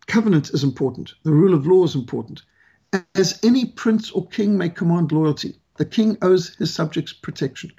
[0.06, 1.12] Covenant is important.
[1.24, 2.40] The rule of law is important.
[3.14, 7.70] As any prince or king may command loyalty, the king owes his subjects protection.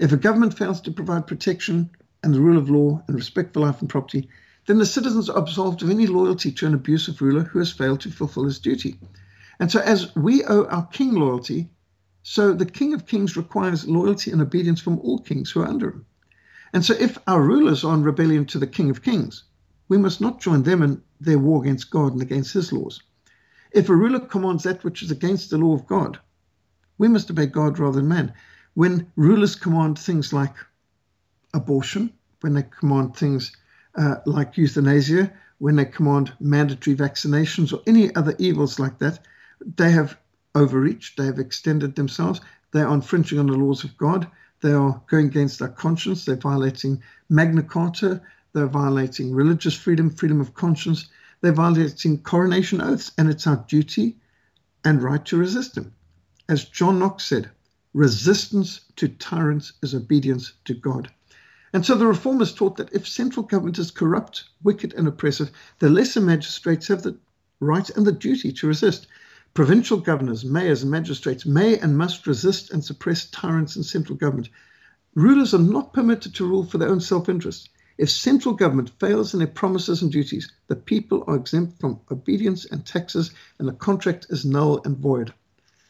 [0.00, 1.90] If a government fails to provide protection
[2.24, 4.28] and the rule of law and respect for life and property,
[4.66, 8.00] then the citizens are absolved of any loyalty to an abusive ruler who has failed
[8.00, 8.98] to fulfill his duty.
[9.60, 11.70] And so, as we owe our king loyalty,
[12.22, 15.90] so the King of Kings requires loyalty and obedience from all kings who are under
[15.90, 16.06] him.
[16.72, 19.44] And so, if our rulers are in rebellion to the King of Kings,
[19.88, 23.02] we must not join them in their war against God and against his laws.
[23.70, 26.18] If a ruler commands that which is against the law of God,
[26.96, 28.32] we must obey God rather than man.
[28.72, 30.54] When rulers command things like
[31.52, 33.54] abortion, when they command things
[33.96, 39.20] uh, like euthanasia, when they command mandatory vaccinations or any other evils like that,
[39.76, 40.18] they have
[40.54, 42.40] overreached, they have extended themselves,
[42.72, 44.26] they are infringing on the laws of God,
[44.62, 48.20] they are going against our conscience, they're violating Magna Carta,
[48.52, 51.08] they're violating religious freedom, freedom of conscience,
[51.40, 54.16] they're violating coronation oaths, and it's our duty
[54.84, 55.92] and right to resist them.
[56.48, 57.50] As John Knox said,
[57.92, 61.10] resistance to tyrants is obedience to God.
[61.74, 65.90] And so the reformers taught that if central government is corrupt, wicked, and oppressive, the
[65.90, 67.18] lesser magistrates have the
[67.58, 69.08] right and the duty to resist.
[69.54, 74.50] Provincial governors, mayors, and magistrates may and must resist and suppress tyrants in central government.
[75.16, 77.70] Rulers are not permitted to rule for their own self interest.
[77.98, 82.64] If central government fails in their promises and duties, the people are exempt from obedience
[82.66, 85.34] and taxes, and the contract is null and void.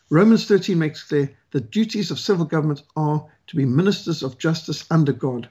[0.09, 4.87] Romans 13 makes clear the duties of civil government are to be ministers of justice
[4.90, 5.51] under God,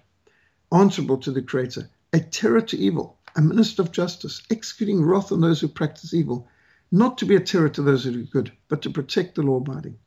[0.74, 5.42] answerable to the Creator, a terror to evil, a minister of justice, executing wrath on
[5.42, 6.48] those who practice evil,
[6.92, 9.58] not to be a terror to those who do good, but to protect the law
[9.58, 9.98] abiding.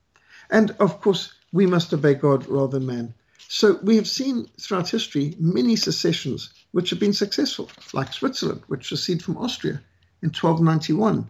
[0.51, 3.15] And of course, we must obey God rather than man.
[3.49, 8.89] So we have seen throughout history many secessions which have been successful, like Switzerland, which
[8.89, 9.81] seceded from Austria
[10.23, 11.29] in 1291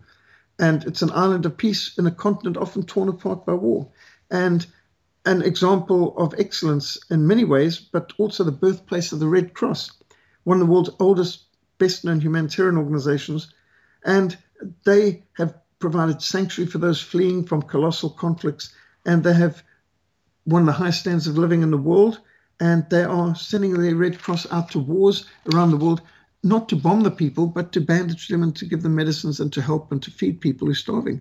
[0.58, 3.88] and it's an island of peace in a continent often torn apart by war,
[4.30, 4.66] and
[5.26, 9.90] an example of excellence in many ways, but also the birthplace of the Red Cross,
[10.44, 11.44] one of the world's oldest,
[11.78, 13.52] best known humanitarian organizations.
[14.04, 14.38] And
[14.84, 18.72] they have provided sanctuary for those fleeing from colossal conflicts,
[19.04, 19.62] and they have
[20.44, 22.20] one of the highest standards of living in the world.
[22.58, 26.00] And they are sending the Red Cross out to wars around the world
[26.42, 29.52] not to bomb the people, but to bandage them and to give them medicines and
[29.52, 31.20] to help and to feed people who are starving.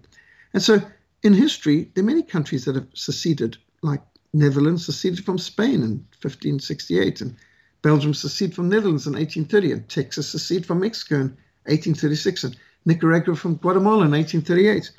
[0.53, 0.79] And so
[1.23, 4.01] in history, there are many countries that have seceded, like
[4.33, 7.35] Netherlands seceded from Spain in 1568, and
[7.81, 13.35] Belgium seceded from Netherlands in 1830, and Texas seceded from Mexico in 1836, and Nicaragua
[13.35, 14.91] from Guatemala in 1838.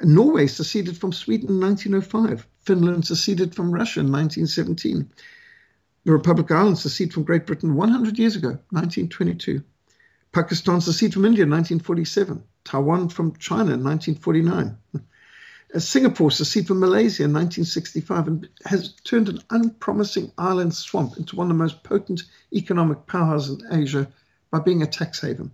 [0.00, 2.46] And Norway seceded from Sweden in 1905.
[2.60, 5.08] Finland seceded from Russia in 1917.
[6.04, 9.62] The Republic of Ireland seceded from Great Britain 100 years ago, 1922.
[10.32, 14.76] Pakistan seceded from India in 1947, Taiwan from China in 1949.
[15.78, 21.46] Singapore seceded from Malaysia in 1965 and has turned an unpromising island swamp into one
[21.46, 24.06] of the most potent economic powerhouses in Asia
[24.50, 25.50] by being a tax haven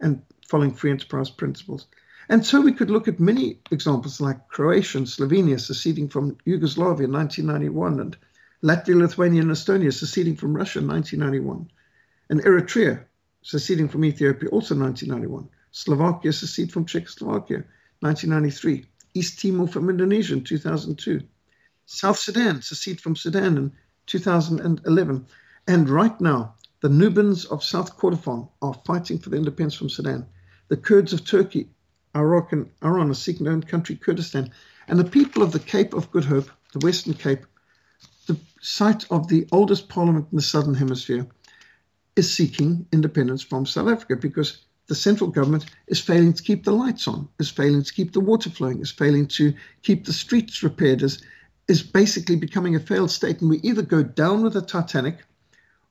[0.00, 1.86] and following free enterprise principles.
[2.28, 7.06] And so we could look at many examples like Croatia and Slovenia seceding from Yugoslavia
[7.06, 8.16] in 1991 and
[8.62, 11.70] Latvia, Lithuania, and Estonia seceding from Russia in 1991,
[12.30, 13.04] and Eritrea
[13.42, 15.48] seceding from Ethiopia, also 1991.
[15.70, 17.64] Slovakia seceded from Czechoslovakia,
[18.00, 18.86] 1993.
[19.14, 21.22] East Timor from Indonesia in 2002.
[21.86, 23.72] South Sudan seceded from Sudan in
[24.06, 25.26] 2011.
[25.68, 30.26] And right now, the Nubians of South Kordofan are fighting for the independence from Sudan.
[30.68, 31.70] The Kurds of Turkey,
[32.14, 34.50] Iraq, and Iran are seeking their own country, Kurdistan.
[34.88, 37.46] And the people of the Cape of Good Hope, the Western Cape,
[38.26, 41.26] the site of the oldest parliament in the Southern Hemisphere,
[42.16, 46.72] is seeking independence from South Africa because the central government is failing to keep the
[46.72, 50.62] lights on, is failing to keep the water flowing, is failing to keep the streets
[50.62, 51.22] repaired, is,
[51.68, 53.40] is basically becoming a failed state.
[53.40, 55.18] And we either go down with the Titanic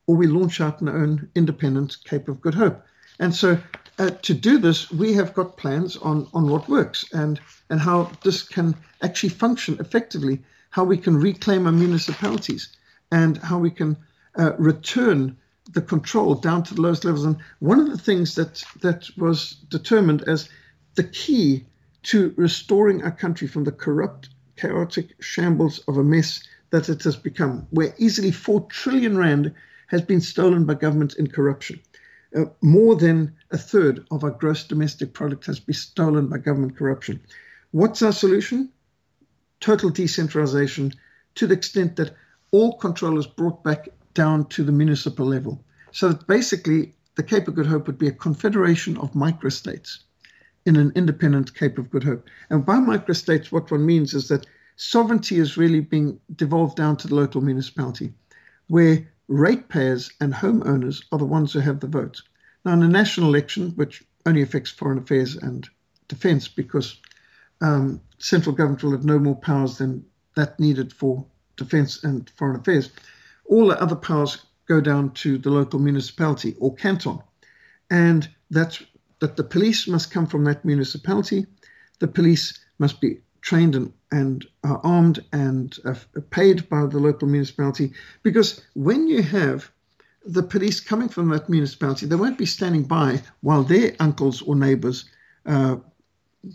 [0.05, 2.85] or we launch out our own independent Cape of Good Hope.
[3.19, 3.57] And so
[3.99, 8.11] uh, to do this, we have got plans on, on what works and, and how
[8.23, 12.69] this can actually function effectively, how we can reclaim our municipalities
[13.11, 13.95] and how we can
[14.37, 15.37] uh, return
[15.71, 17.25] the control down to the lowest levels.
[17.25, 20.49] And one of the things that that was determined as
[20.95, 21.65] the key
[22.03, 27.15] to restoring our country from the corrupt, chaotic shambles of a mess that it has
[27.15, 29.53] become, where easily four trillion rand
[29.87, 31.79] has been stolen by government in corruption.
[32.35, 36.75] Uh, more than a third of our gross domestic product has been stolen by government
[36.75, 37.19] corruption.
[37.71, 38.69] What's our solution?
[39.59, 40.93] Total decentralization
[41.35, 42.15] to the extent that
[42.51, 45.63] all control is brought back down to the municipal level.
[45.91, 49.99] So that basically, the Cape of Good Hope would be a confederation of microstates
[50.65, 52.27] in an independent Cape of Good Hope.
[52.49, 54.45] And by microstates, what one means is that
[54.75, 58.13] sovereignty is really being devolved down to the local municipality,
[58.67, 62.21] where ratepayers and homeowners are the ones who have the vote.
[62.65, 65.67] Now, in a national election, which only affects foreign affairs and
[66.07, 66.99] defense, because
[67.61, 70.05] um, central government will have no more powers than
[70.35, 72.89] that needed for defense and foreign affairs
[73.45, 77.19] all the other powers go down to the local municipality or canton.
[77.89, 78.83] And that's
[79.19, 81.45] that the police must come from that municipality,
[81.99, 85.95] the police must be trained and, and are armed and uh,
[86.29, 87.93] paid by the local municipality.
[88.21, 89.71] Because when you have
[90.25, 94.55] the police coming from that municipality, they won't be standing by while their uncles or
[94.55, 95.05] neighbors'
[95.45, 95.77] uh,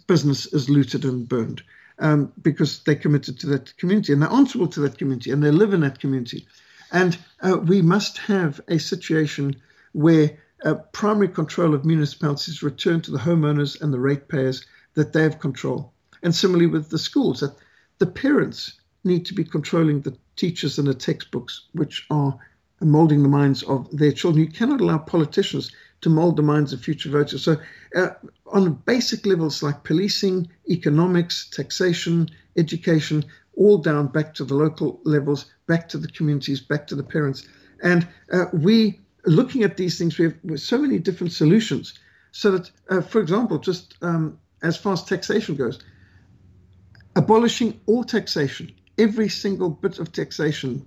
[0.07, 1.63] business is looted and burned.
[2.01, 5.51] Um, because they're committed to that community and they're answerable to that community and they
[5.51, 6.47] live in that community.
[6.93, 9.57] And uh, we must have a situation
[9.93, 14.65] where uh, primary control of municipalities return to the homeowners and the ratepayers
[14.95, 15.93] that they have control.
[16.23, 17.57] And similarly with the schools, that
[17.99, 22.39] the parents need to be controlling the teachers and the textbooks, which are
[22.81, 24.45] molding the minds of their children.
[24.45, 25.71] You cannot allow politicians
[26.01, 27.43] to mold the minds of future voters.
[27.43, 27.57] So,
[27.95, 28.11] uh,
[28.47, 33.25] on basic levels like policing, economics, taxation, education,
[33.57, 37.47] all down back to the local levels, back to the communities, back to the parents.
[37.83, 41.97] And uh, we, looking at these things, we have so many different solutions.
[42.33, 45.79] So that, uh, for example, just um, as far as taxation goes,
[47.15, 50.87] abolishing all taxation, every single bit of taxation,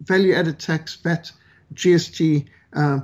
[0.00, 1.32] value added tax, VAT,
[1.72, 3.00] GST, uh,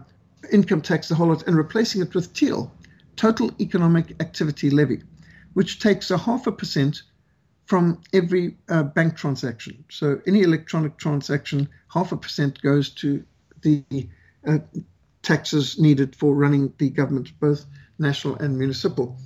[0.53, 2.73] income tax, the whole lot, and replacing it with TEAL,
[3.17, 5.03] Total Economic Activity Levy,
[5.55, 7.03] which takes a half a percent
[7.71, 9.85] from every uh, bank transaction.
[9.91, 13.23] So any electronic transaction, half a percent goes to
[13.63, 13.85] the
[14.45, 14.59] uh,
[15.23, 17.65] taxes needed for running the government, both
[18.01, 19.17] national and municipal.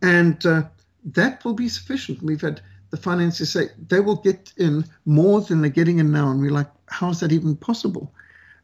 [0.00, 0.62] And uh,
[1.06, 2.22] that will be sufficient.
[2.22, 6.30] We've had the financiers say they will get in more than they're getting in now.
[6.30, 8.14] And we're like, how is that even possible?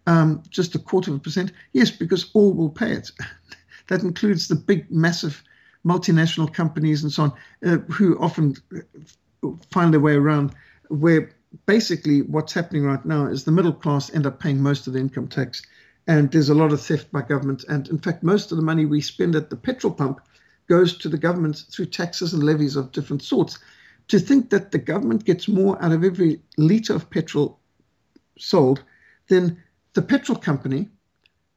[0.06, 1.50] Um, just a quarter of a percent?
[1.72, 3.10] Yes, because all will pay it.
[3.88, 5.42] that includes the big, massive
[5.84, 7.32] multinational companies and so on,
[7.66, 8.54] uh, who often
[9.70, 10.54] find their way around
[10.88, 11.30] where
[11.66, 14.98] basically what's happening right now is the middle class end up paying most of the
[14.98, 15.62] income tax.
[16.06, 17.64] And there's a lot of theft by government.
[17.68, 20.20] And in fact, most of the money we spend at the petrol pump
[20.68, 23.58] goes to the government through taxes and levies of different sorts.
[24.08, 27.58] To think that the government gets more out of every litre of petrol
[28.38, 28.82] sold
[29.28, 29.62] than
[29.94, 30.90] the petrol company,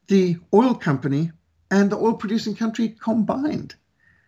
[0.07, 1.31] the oil company,
[1.69, 3.75] and the oil producing country combined.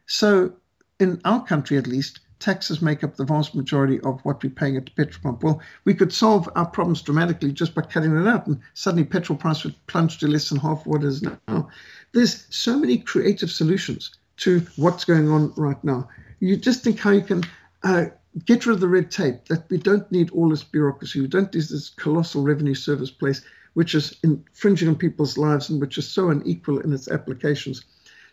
[0.05, 0.53] So,
[0.99, 4.78] in our country at least, taxes make up the vast majority of what we're paying
[4.78, 5.44] at the petrol pump.
[5.44, 9.38] Well, we could solve our problems dramatically just by cutting it out, and suddenly petrol
[9.38, 11.70] price would plunge to less than half what it is now.
[12.14, 16.10] There's so many creative solutions to what's going on right now.
[16.40, 17.44] You just think how you can
[17.84, 18.06] uh,
[18.46, 21.54] get rid of the red tape, that we don't need all this bureaucracy, we don't
[21.54, 23.42] need this colossal revenue service place,
[23.74, 27.84] which is infringing on people's lives and which is so unequal in its applications.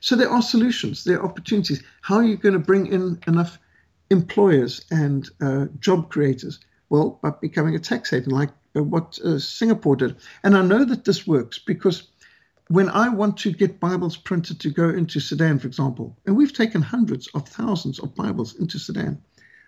[0.00, 1.82] So there are solutions, there are opportunities.
[2.02, 3.58] How are you going to bring in enough
[4.10, 6.60] employers and uh, job creators?
[6.88, 10.16] Well, by becoming a tax haven, like uh, what uh, Singapore did.
[10.44, 12.08] And I know that this works because
[12.68, 16.52] when I want to get Bibles printed to go into Sudan, for example, and we've
[16.52, 19.20] taken hundreds of thousands of Bibles into Sudan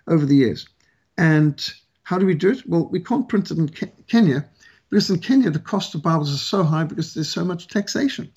[0.08, 0.68] over the years.
[1.16, 1.64] And
[2.02, 2.66] how do we do it?
[2.66, 4.48] Well, we can't print it in Ke- Kenya
[4.90, 8.32] because in Kenya the cost of Bibles is so high because there's so much taxation.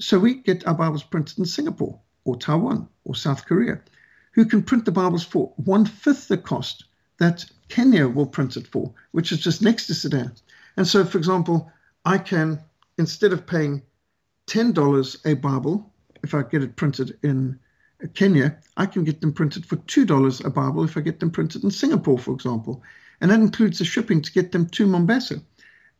[0.00, 3.80] So we get our Bibles printed in Singapore or Taiwan or South Korea,
[4.34, 6.84] who can print the Bibles for one fifth the cost
[7.18, 10.32] that Kenya will print it for, which is just next to Sudan.
[10.76, 11.70] And so, for example,
[12.04, 12.60] I can
[12.98, 13.82] instead of paying
[14.48, 17.58] $10 a Bible, if I get it printed in
[18.14, 21.64] Kenya, I can get them printed for $2 a Bible if I get them printed
[21.64, 22.82] in Singapore, for example.
[23.20, 25.42] And that includes the shipping to get them to Mombasa.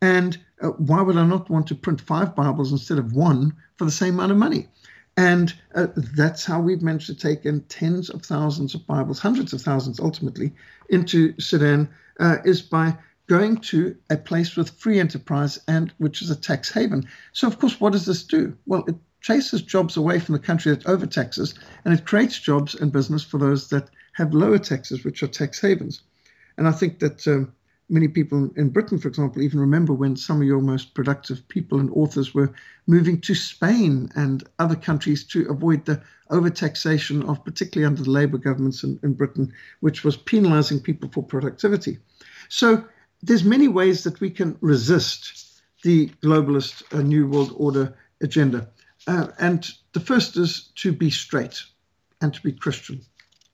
[0.01, 3.85] And uh, why would I not want to print five Bibles instead of one for
[3.85, 4.67] the same amount of money?
[5.17, 9.53] And uh, that's how we've managed to take in tens of thousands of Bibles, hundreds
[9.53, 10.53] of thousands ultimately,
[10.89, 11.89] into Sudan,
[12.19, 12.97] uh, is by
[13.27, 17.07] going to a place with free enterprise and which is a tax haven.
[17.33, 18.55] So, of course, what does this do?
[18.65, 21.55] Well, it chases jobs away from the country that overtaxes
[21.85, 25.59] and it creates jobs and business for those that have lower taxes, which are tax
[25.59, 26.01] havens.
[26.57, 27.53] And I think that um,
[27.89, 31.79] many people in Britain, for example, even remember when some of your most productive people
[31.79, 32.53] and authors were
[32.87, 38.37] moving to Spain and other countries to avoid the overtaxation of, particularly under the Labour
[38.37, 41.99] governments in, in Britain, which was penalising people for productivity.
[42.49, 42.85] So
[43.21, 48.69] there's many ways that we can resist the globalist uh, new world order agenda.
[49.07, 51.61] Uh, and the first is to be straight
[52.21, 53.01] and to be Christian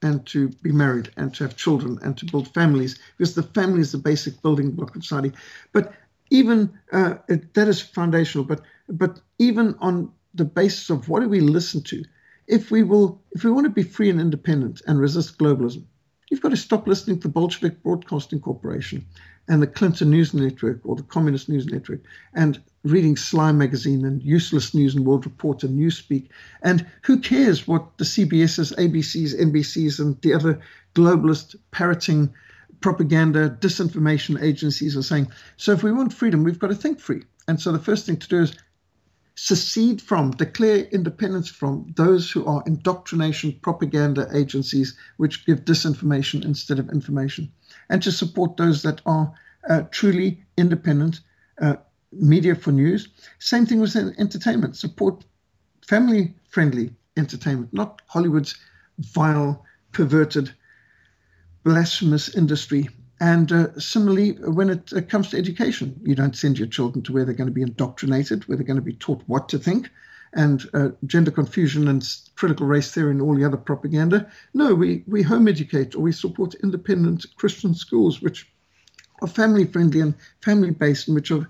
[0.02, 3.82] and to be married and to have children and to build families because the family
[3.82, 5.32] is the basic building block of society.
[5.74, 5.94] But
[6.30, 8.46] even uh, it, that is foundational.
[8.46, 12.04] But but even on the basis of what do we listen to,
[12.48, 15.84] if we will, if we want to be free and independent and resist globalism,
[16.30, 19.06] you've got to stop listening to the Bolshevik Broadcasting Corporation
[19.48, 22.02] and the Clinton News Network or the Communist News Network
[22.34, 26.30] and reading Slime magazine and useless news and World Report and Newspeak.
[26.64, 30.60] And who cares what the CBSs, ABCs, NBCs, and the other
[30.96, 32.34] globalist parroting
[32.82, 35.32] propaganda, disinformation agencies are saying.
[35.58, 37.24] So if we want freedom, we've got to think free.
[37.48, 38.56] And so the first thing to do is
[39.36, 46.80] secede from, declare independence from those who are indoctrination propaganda agencies which give disinformation instead
[46.80, 47.52] of information,
[47.90, 49.34] and to support those that are
[49.70, 51.22] uh, truly independent
[51.62, 51.76] uh,
[52.12, 53.08] media for news.
[53.40, 54.76] Same thing with entertainment.
[54.76, 55.24] Support
[55.88, 58.56] family friendly entertainment, not Hollywood's
[59.00, 60.54] vile, perverted
[61.64, 62.90] blasphemous industry.
[63.20, 67.14] And uh, similarly, when it, it, comes to education, you don't send your children to
[67.14, 69.92] where they're going to be indoctrinated, where they're going to be taught what to think,
[70.34, 74.32] and uh, gender confusion and critical race theory and all the other propaganda.
[74.54, 78.52] No, we, we home educate or we support independent Christian schools, which
[79.22, 81.48] are family friendly and family based, and which are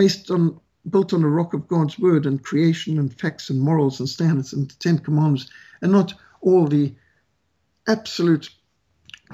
[0.00, 4.00] based on built on the rock of God's word and creation and facts and morals
[4.00, 5.50] and standards and the Ten Commandments,
[5.82, 6.94] and not all the
[7.86, 8.48] absolute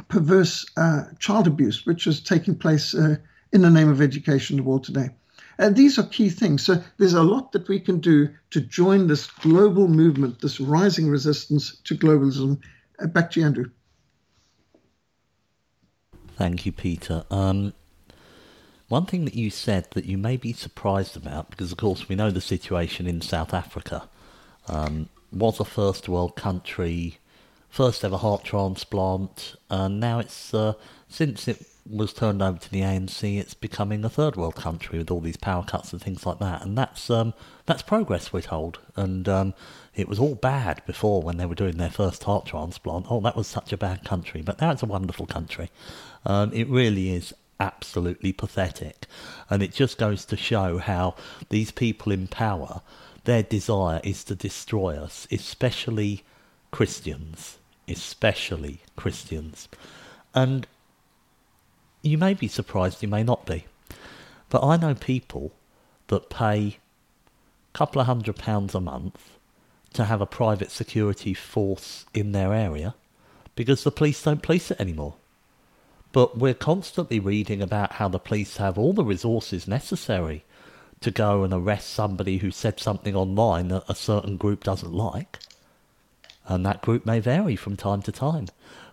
[0.09, 3.15] perverse uh, child abuse, which is taking place uh,
[3.53, 5.09] in the name of education in the world today.
[5.57, 6.65] And these are key things.
[6.67, 11.09] So there's a lot that we can do to join this global movement, this rising
[11.09, 12.61] resistance to globalism.
[12.99, 13.71] Uh, back to you, Andrew.
[16.37, 17.25] Thank you, Peter.
[17.31, 17.73] Um,
[18.89, 22.17] one thing that you said that you may be surprised about, because of course we
[22.17, 24.09] know the situation in South Africa,
[24.69, 27.19] um, was a first world country
[27.77, 30.73] first ever heart transplant, and now it's uh,
[31.09, 35.11] since it was turned over to the ANC, it's becoming a third world country with
[35.11, 37.35] all these power cuts and things like that, and that's um,
[37.67, 38.79] that's progress, we're told.
[38.97, 39.55] And um,
[39.95, 43.07] it was all bad before when they were doing their first heart transplant.
[43.11, 45.71] Oh, that was such a bad country, but now it's a wonderful country.
[46.25, 49.07] Um, it really is absolutely pathetic,
[49.51, 51.15] and it just goes to show how
[51.49, 52.83] these people in power,
[53.25, 56.25] their desire is to destroy us, especially
[56.71, 59.69] Christians especially Christians.
[60.35, 60.67] And
[62.03, 63.67] you may be surprised, you may not be,
[64.49, 65.53] but I know people
[66.09, 66.79] that pay
[67.75, 69.39] a couple of hundred pounds a month
[69.95, 72.95] to have a private security force in their area
[73.55, 75.15] because the police don't police it anymore.
[76.17, 80.47] But we're constantly reading about how the police have all the resources necessary
[81.03, 85.41] to go and arrest somebody who said something online that a certain group doesn't like
[86.47, 88.47] and that group may vary from time to time.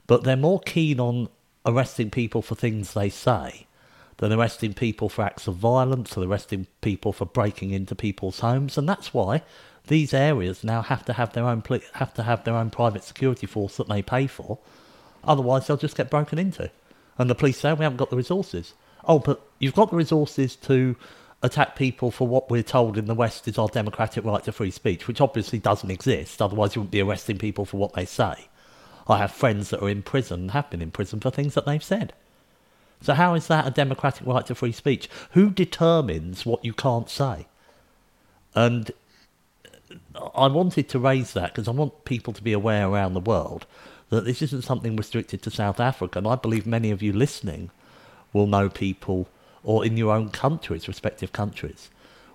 [0.05, 1.30] But they're more keen on
[1.65, 3.67] arresting people for things they say
[4.17, 8.78] than arresting people for acts of violence or arresting people for breaking into people's homes,
[8.78, 9.43] and that's why
[9.88, 11.63] these areas now have to have their own
[11.93, 14.59] have to have their own private security force that they pay for.
[15.24, 16.69] Otherwise, they'll just get broken into,
[17.18, 18.74] and the police say oh, we haven't got the resources.
[19.05, 20.95] Oh, but you've got the resources to
[21.41, 24.72] attack people for what we're told in the West is our democratic right to free
[24.72, 26.41] speech, which obviously doesn't exist.
[26.41, 28.47] Otherwise, you wouldn't be arresting people for what they say.
[29.07, 31.84] I have friends that are in prison have been in prison for things that they've
[31.84, 32.14] said.
[33.01, 35.09] So, how is that a democratic right to free speech?
[35.32, 37.47] Who determines what you can't say?
[38.55, 38.91] And
[40.34, 43.66] I wanted to raise that because I want people to be aware around the world
[44.14, 46.20] that this isn't something restricted to South Africa.
[46.20, 47.72] And I believe many of you listening
[48.32, 49.28] will know people
[49.64, 51.89] or in your own countries, respective countries,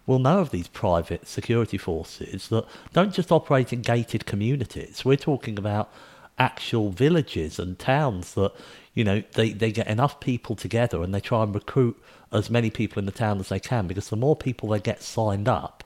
[0.06, 5.04] will know of these private security forces that don't just operate in gated communities.
[5.04, 5.92] We're talking about
[6.38, 8.52] actual villages and towns that,
[8.94, 12.00] you know, they, they get enough people together and they try and recruit
[12.32, 15.02] as many people in the town as they can because the more people they get
[15.02, 15.84] signed up,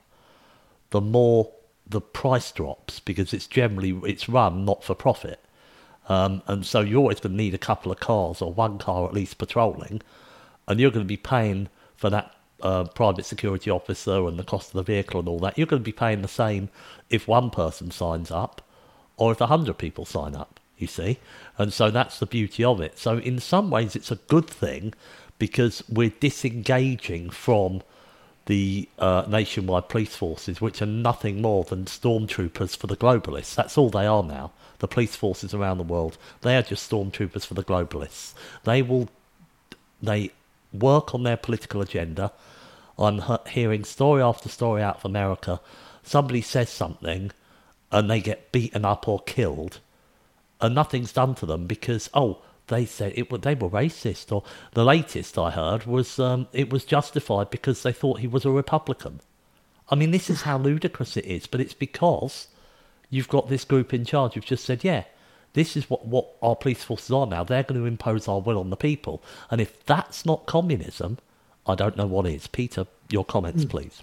[0.90, 1.52] the more
[1.86, 5.40] the price drops because it's generally it's run not for profit.
[6.08, 9.06] Um, and so you're always going to need a couple of cars or one car
[9.06, 10.02] at least patrolling
[10.66, 14.68] and you're going to be paying for that uh, private security officer and the cost
[14.68, 16.68] of the vehicle and all that, you're going to be paying the same
[17.10, 18.62] if one person signs up
[19.16, 21.18] or if a hundred people sign up, you see.
[21.58, 22.98] And so that's the beauty of it.
[22.98, 24.94] So in some ways, it's a good thing
[25.38, 27.82] because we're disengaging from
[28.46, 33.54] the uh, nationwide police forces, which are nothing more than stormtroopers for the globalists.
[33.54, 34.52] That's all they are now.
[34.82, 38.34] The police forces around the world, they are just stormtroopers for the globalists.
[38.64, 39.08] They will,
[40.02, 40.32] they
[40.72, 42.32] work on their political agenda.
[42.98, 45.60] I'm hearing story after story out of America.
[46.02, 47.30] Somebody says something
[47.92, 49.78] and they get beaten up or killed,
[50.60, 54.32] and nothing's done to them because, oh, they said it they were racist.
[54.32, 58.44] Or the latest I heard was um, it was justified because they thought he was
[58.44, 59.20] a Republican.
[59.90, 62.48] I mean, this is how ludicrous it is, but it's because
[63.12, 65.04] you've got this group in charge who've just said, yeah,
[65.52, 67.44] this is what, what our police forces are now.
[67.44, 69.22] They're going to impose our will on the people.
[69.50, 71.18] And if that's not communism,
[71.66, 72.46] I don't know what is.
[72.46, 73.68] Peter, your comments, mm.
[73.68, 74.02] please.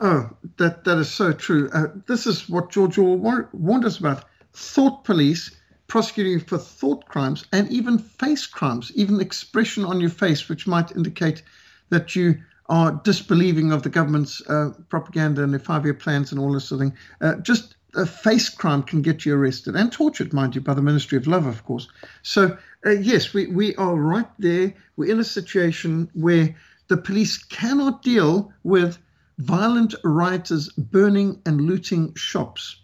[0.00, 1.68] Oh, that, that is so true.
[1.74, 4.24] Uh, this is what George Orwell warned us about.
[4.54, 5.54] Thought police
[5.86, 10.96] prosecuting for thought crimes and even face crimes, even expression on your face, which might
[10.96, 11.42] indicate
[11.90, 12.36] that you
[12.68, 16.80] are disbelieving of the government's uh, propaganda and their five-year plans and all this sort
[16.80, 16.98] of thing.
[17.20, 20.82] Uh, just a face crime can get you arrested and tortured, mind you, by the
[20.82, 21.88] Ministry of Love, of course.
[22.22, 24.74] So, uh, yes, we, we are right there.
[24.96, 26.54] We're in a situation where
[26.88, 28.98] the police cannot deal with
[29.38, 32.76] violent rioters burning and looting shops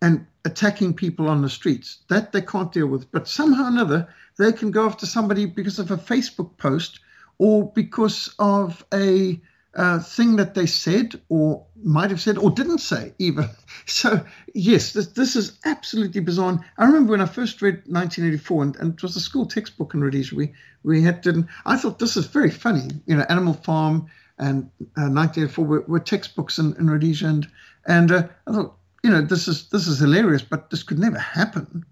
[0.00, 1.98] and attacking people on the streets.
[2.08, 3.10] That they can't deal with.
[3.10, 4.08] But somehow or another,
[4.38, 7.00] they can go after somebody because of a Facebook post
[7.38, 9.40] or because of a
[9.74, 13.48] uh, thing that they said or might have said or didn't say even.
[13.86, 14.22] So,
[14.54, 16.62] yes, this, this is absolutely bizarre.
[16.76, 20.02] I remember when I first read 1984, and, and it was a school textbook in
[20.02, 20.36] Rhodesia.
[20.36, 20.52] We,
[20.82, 22.90] we had to, I thought this is very funny.
[23.06, 27.28] You know, Animal Farm and uh, 1984 were, were, textbooks in, in Rhodesia.
[27.28, 27.48] And,
[27.86, 31.18] and uh, I thought, you know, this is this is hilarious, but this could never
[31.18, 31.84] happen,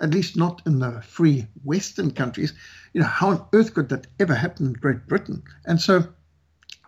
[0.00, 2.52] at least not in the free Western countries.
[2.92, 5.42] You know, how on earth could that ever happen in Great Britain?
[5.64, 6.08] And so,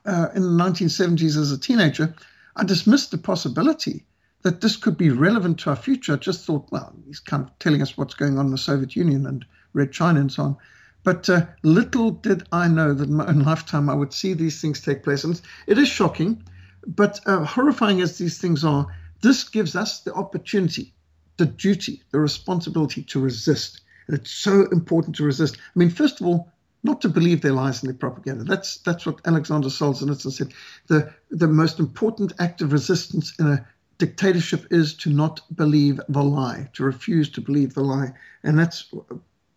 [0.07, 2.15] uh, in the 1970s, as a teenager,
[2.57, 4.05] I dismissed the possibility
[4.43, 6.15] that this could be relevant to our future.
[6.15, 8.97] I just thought, well, he's kind of telling us what's going on in the Soviet
[8.97, 9.45] Union and
[9.75, 10.57] Red China and so on.
[11.03, 14.61] But uh, little did I know that in my own lifetime I would see these
[14.61, 15.25] things take place.
[15.25, 16.43] And it is shocking,
[16.87, 18.87] but uh, horrifying as these things are,
[19.21, 20.95] this gives us the opportunity,
[21.37, 23.83] the duty, the responsibility to resist.
[24.07, 25.57] And it's so important to resist.
[25.59, 26.51] I mean, first of all,
[26.83, 28.45] not to believe their lies and their propaganda.
[28.45, 30.53] That's that's what Alexander Solzhenitsyn said.
[30.87, 33.67] The the most important act of resistance in a
[33.99, 38.13] dictatorship is to not believe the lie, to refuse to believe the lie,
[38.43, 38.93] and that's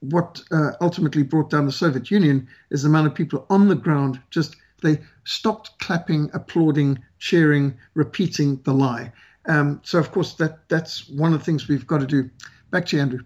[0.01, 2.47] what uh, ultimately brought down the Soviet Union.
[2.69, 8.61] Is the amount of people on the ground just they stopped clapping, applauding, cheering, repeating
[8.63, 9.13] the lie.
[9.45, 12.29] Um, so, of course, that that's one of the things we've got to do.
[12.69, 13.19] Back to you, Andrew.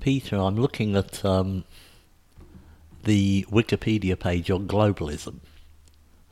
[0.00, 1.64] Peter, I'm looking at um,
[3.04, 5.40] the Wikipedia page on globalism.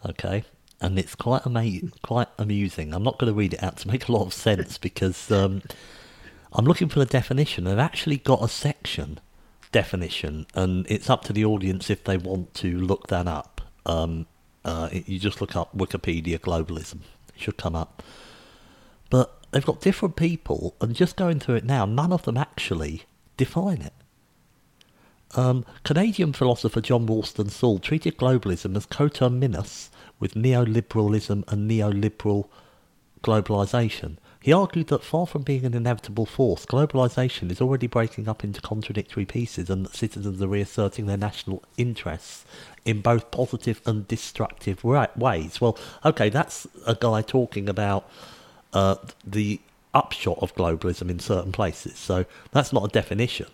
[0.06, 0.44] Okay,
[0.80, 2.94] and it's quite ama- quite amusing.
[2.94, 5.62] I'm not going to read it out to make a lot of sense because um,
[6.52, 7.64] I'm looking for the definition.
[7.64, 9.20] They've actually got a section
[9.72, 13.60] definition, and it's up to the audience if they want to look that up.
[13.86, 14.26] Um,
[14.64, 17.00] uh, you just look up Wikipedia globalism,
[17.34, 18.02] it should come up.
[19.10, 23.04] But they've got different people, and just going through it now, none of them actually
[23.38, 23.94] define it.
[25.34, 32.48] Um, Canadian philosopher John Ralston Saul treated globalism as coterminous with neoliberalism and neoliberal
[33.22, 34.16] globalization.
[34.40, 38.60] He argued that far from being an inevitable force, globalization is already breaking up into
[38.60, 42.44] contradictory pieces and that citizens are reasserting their national interests
[42.84, 45.60] in both positive and destructive ways.
[45.60, 48.08] Well, okay, that's a guy talking about
[48.72, 49.60] uh, the
[49.94, 51.98] upshot of globalism in certain places.
[51.98, 53.46] So that's not a definition.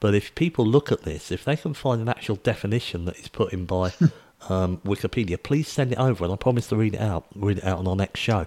[0.00, 3.28] But if people look at this, if they can find an actual definition that is
[3.28, 3.92] put in by
[4.48, 7.26] um, Wikipedia, please send it over, and I promise to read it out.
[7.34, 8.40] Read it out on our next show.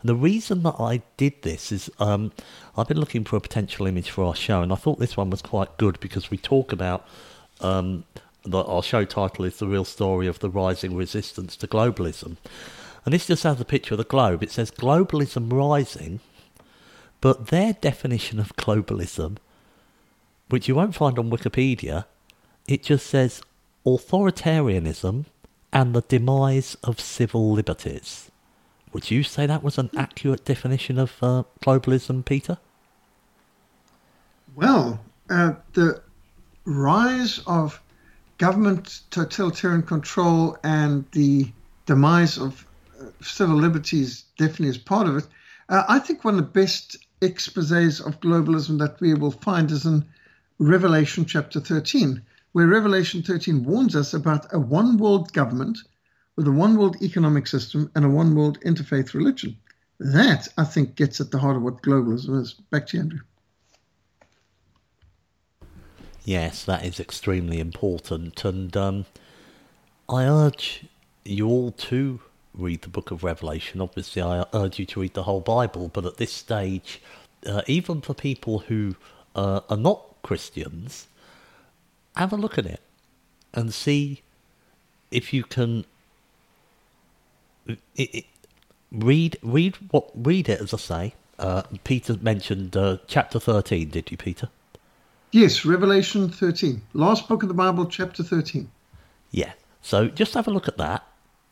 [0.00, 2.32] And the reason that I did this is um,
[2.76, 5.30] I've been looking for a potential image for our show, and I thought this one
[5.30, 7.06] was quite good because we talk about
[7.60, 8.04] um,
[8.44, 12.36] the, our show title is the real story of the rising resistance to globalism,
[13.04, 14.42] and this just has a picture of the globe.
[14.42, 16.20] It says globalism rising,
[17.22, 19.38] but their definition of globalism,
[20.48, 22.04] which you won't find on Wikipedia,
[22.66, 23.40] it just says
[23.86, 25.24] authoritarianism
[25.72, 28.30] and the demise of civil liberties.
[28.92, 32.58] Would you say that was an accurate definition of uh, globalism, Peter?
[34.56, 35.00] Well,
[35.30, 36.02] uh, the
[36.64, 37.80] rise of
[38.38, 41.52] government totalitarian control and the
[41.86, 42.66] demise of
[43.00, 45.26] uh, civil liberties definitely is part of it.
[45.68, 49.86] Uh, I think one of the best exposes of globalism that we will find is
[49.86, 50.04] in
[50.58, 55.78] Revelation chapter 13 where Revelation 13 warns us about a one world government
[56.36, 59.56] with a one world economic system and a one world interfaith religion.
[59.98, 62.54] That, I think, gets at the heart of what globalism is.
[62.70, 63.20] Back to you, Andrew.
[66.24, 68.44] Yes, that is extremely important.
[68.44, 69.06] And um,
[70.08, 70.86] I urge
[71.24, 72.20] you all to
[72.54, 73.80] read the book of Revelation.
[73.80, 77.00] Obviously, I urge you to read the whole Bible, but at this stage,
[77.46, 78.96] uh, even for people who
[79.34, 81.08] uh, are not Christians,
[82.16, 82.80] have a look at it
[83.54, 84.22] and see
[85.10, 85.84] if you can
[87.66, 88.24] it, it,
[88.90, 91.14] read read what read it as I say.
[91.38, 93.88] Uh, Peter mentioned uh, chapter thirteen.
[93.88, 94.48] Did you, Peter?
[95.30, 98.70] Yes, Revelation thirteen, last book of the Bible, chapter thirteen.
[99.30, 99.52] Yeah.
[99.80, 101.04] So just have a look at that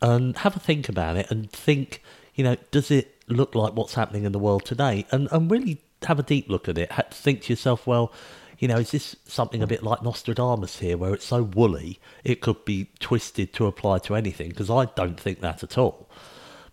[0.03, 2.03] and have a think about it and think,
[2.35, 5.07] you know, does it look like what's happening in the world today?
[5.11, 6.91] And, and really have a deep look at it.
[7.11, 8.13] Think to yourself, well,
[8.59, 12.43] you know, is this something a bit like Nostradamus here, where it's so woolly it
[12.43, 14.51] could be twisted to apply to anything?
[14.51, 16.09] Because I don't think that at all.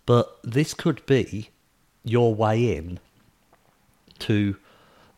[0.04, 1.50] But this could be
[2.04, 3.00] your way in
[4.20, 4.56] to,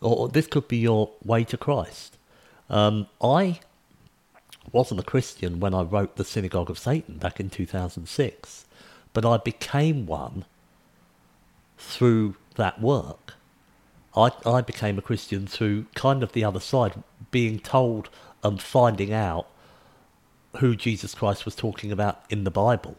[0.01, 2.19] or this could be your way to Christ.
[2.69, 3.61] Um, I
[4.73, 8.65] wasn't a Christian when I wrote The Synagogue of Satan back in 2006,
[9.13, 10.45] but I became one
[11.79, 13.35] through that work.
[14.17, 18.09] I, I became a Christian through kind of the other side, being told
[18.43, 19.47] and finding out
[20.57, 22.97] who Jesus Christ was talking about in the Bible.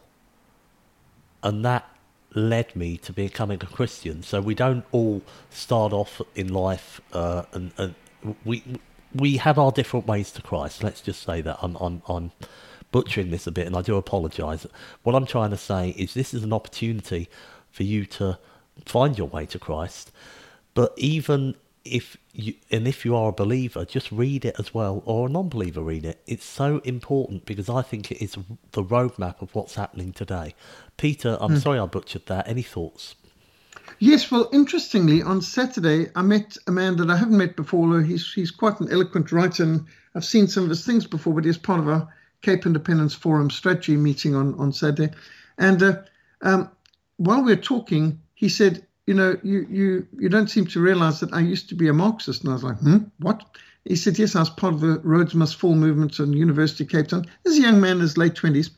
[1.42, 1.88] And that
[2.34, 4.22] led me to becoming a Christian.
[4.22, 7.94] So we don't all start off in life uh, and, and
[8.44, 8.62] we
[9.14, 10.82] we have our different ways to Christ.
[10.82, 12.32] Let's just say that I'm I'm I'm
[12.90, 14.66] butchering this a bit, and I do apologise.
[15.02, 17.28] What I'm trying to say is this is an opportunity
[17.70, 18.38] for you to
[18.84, 20.12] find your way to Christ.
[20.74, 21.54] But even
[21.84, 25.30] if you and if you are a believer, just read it as well, or a
[25.30, 26.22] non-believer read it.
[26.26, 28.36] It's so important because I think it is
[28.72, 30.54] the roadmap of what's happening today.
[30.96, 31.58] Peter, I'm hmm.
[31.58, 32.48] sorry I butchered that.
[32.48, 33.16] Any thoughts?
[34.02, 38.02] Yes, well, interestingly, on Saturday I met a man that I haven't met before.
[38.02, 41.32] He's he's quite an eloquent writer, and I've seen some of his things before.
[41.34, 42.08] But he's part of a
[42.40, 45.14] Cape Independence Forum strategy meeting on on Saturday,
[45.56, 46.02] and uh,
[46.40, 46.68] um,
[47.18, 51.20] while we were talking, he said, "You know, you you you don't seem to realize
[51.20, 53.44] that I used to be a Marxist." And I was like, "Hmm, what?"
[53.84, 56.90] He said, "Yes, I was part of the Rhodes Must Fall movement in University of
[56.90, 58.70] Cape Town." This young man in his late twenties.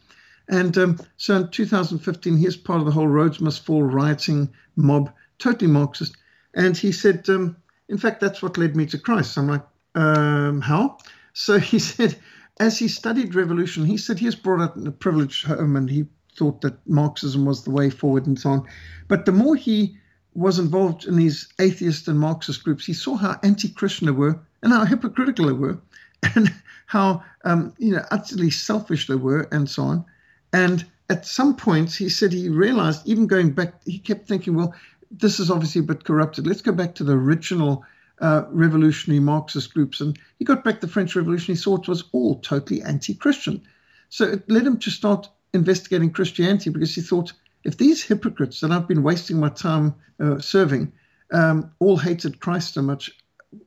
[0.48, 5.12] And um, so in 2015, he's part of the whole Rhodes Must Fall rioting mob,
[5.38, 6.16] totally Marxist.
[6.54, 7.56] And he said, um,
[7.88, 9.36] in fact, that's what led me to Christ.
[9.36, 9.64] I'm like,
[9.94, 10.98] um, how?
[11.32, 12.16] So he said,
[12.60, 15.90] as he studied revolution, he said he was brought up in a privileged home and
[15.90, 16.06] he
[16.36, 18.66] thought that Marxism was the way forward and so on.
[19.08, 19.96] But the more he
[20.34, 24.72] was involved in these atheist and Marxist groups, he saw how anti-Christian they were and
[24.72, 25.78] how hypocritical they were,
[26.34, 26.52] and
[26.86, 30.04] how um, you know utterly selfish they were, and so on.
[30.52, 34.74] And at some points, he said he realized, even going back, he kept thinking, well,
[35.10, 36.46] this is obviously a bit corrupted.
[36.46, 37.84] Let's go back to the original
[38.20, 40.00] uh, revolutionary Marxist groups.
[40.00, 41.54] And he got back the French Revolution.
[41.54, 43.60] He saw it was all totally anti Christian.
[44.08, 47.32] So it led him to start investigating Christianity because he thought,
[47.64, 50.92] if these hypocrites that I've been wasting my time uh, serving
[51.32, 53.10] um, all hated Christ so much,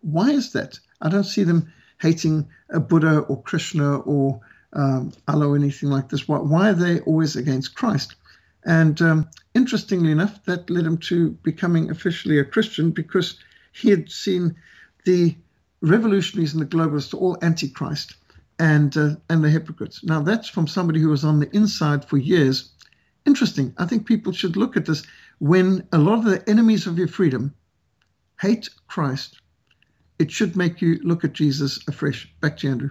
[0.01, 0.79] why is that?
[1.01, 4.39] I don't see them hating a Buddha or Krishna or
[4.73, 6.27] um, Allah or anything like this.
[6.27, 8.15] Why, why, are they always against Christ?
[8.65, 13.37] And um, interestingly enough, that led him to becoming officially a Christian because
[13.71, 14.55] he had seen
[15.05, 15.35] the
[15.81, 18.15] revolutionaries and the globalists all antichrist
[18.59, 20.03] and uh, and the hypocrites.
[20.03, 22.71] Now that's from somebody who was on the inside for years.
[23.25, 23.73] Interesting.
[23.77, 25.03] I think people should look at this
[25.39, 27.53] when a lot of the enemies of your freedom
[28.39, 29.39] hate Christ.
[30.19, 32.33] It should make you look at Jesus afresh.
[32.41, 32.89] Back to Andrew.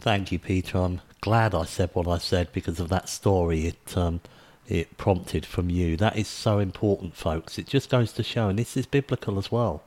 [0.00, 0.78] Thank you, Peter.
[0.78, 4.22] I'm glad I said what I said because of that story it um,
[4.66, 5.98] it prompted from you.
[5.98, 7.58] That is so important, folks.
[7.58, 9.82] It just goes to show, and this is biblical as well.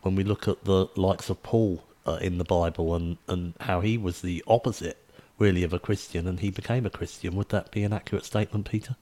[0.00, 3.80] When we look at the likes of Paul uh, in the Bible and, and how
[3.82, 4.96] he was the opposite,
[5.38, 7.36] really, of a Christian, and he became a Christian.
[7.36, 8.96] Would that be an accurate statement, Peter?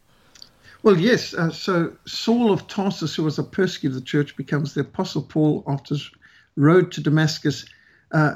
[0.82, 1.34] Well, yes.
[1.34, 5.22] Uh, so Saul of Tarsus, who was a persecutor of the church, becomes the Apostle
[5.22, 6.10] Paul after his
[6.56, 7.64] road to Damascus
[8.12, 8.34] uh,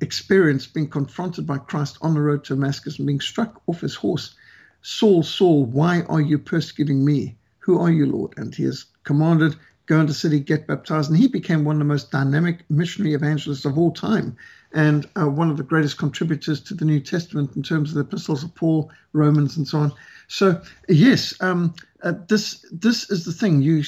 [0.00, 3.94] experience being confronted by Christ on the road to Damascus and being struck off his
[3.94, 4.34] horse.
[4.82, 7.36] Saul, Saul, why are you persecuting me?
[7.60, 8.34] Who are you, Lord?
[8.36, 9.54] And he is commanded,
[9.86, 11.08] go into the city, get baptized.
[11.08, 14.36] And he became one of the most dynamic missionary evangelists of all time
[14.72, 18.00] and uh, one of the greatest contributors to the New Testament in terms of the
[18.00, 19.92] epistles of Paul, Romans, and so on.
[20.28, 23.60] So, yes, um, uh, this this is the thing.
[23.60, 23.84] You,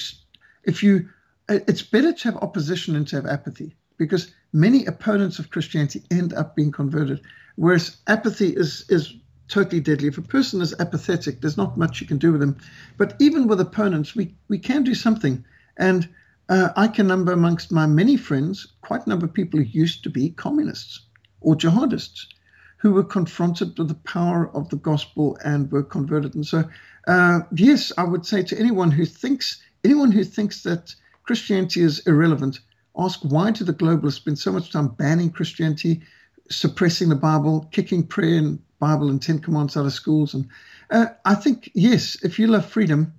[0.63, 1.09] if you,
[1.49, 6.33] it's better to have opposition than to have apathy because many opponents of Christianity end
[6.33, 7.21] up being converted,
[7.55, 9.13] whereas apathy is is
[9.47, 10.07] totally deadly.
[10.07, 12.57] If a person is apathetic, there's not much you can do with them.
[12.97, 15.43] But even with opponents, we we can do something.
[15.77, 16.09] And
[16.49, 20.03] uh, I can number amongst my many friends quite a number of people who used
[20.03, 21.01] to be communists
[21.41, 22.27] or jihadists
[22.77, 26.35] who were confronted with the power of the gospel and were converted.
[26.35, 26.69] And so,
[27.07, 32.05] uh, yes, I would say to anyone who thinks anyone who thinks that Christianity is
[32.05, 32.59] irrelevant,
[32.97, 36.01] ask why do the globalists spend so much time banning Christianity,
[36.49, 40.33] suppressing the Bible, kicking prayer and Bible and Ten Commandments out of schools?
[40.33, 40.47] And
[40.91, 43.13] uh, I think, yes, if you love freedom,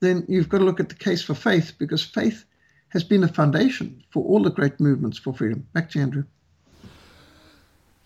[0.00, 2.44] then you've got to look at the case for faith because faith
[2.88, 5.66] has been a foundation for all the great movements for freedom.
[5.72, 6.24] Back to you, Andrew.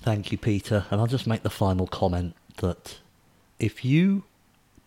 [0.03, 0.85] Thank you, Peter.
[0.91, 2.99] And I'll just make the final comment that
[3.59, 4.25] if you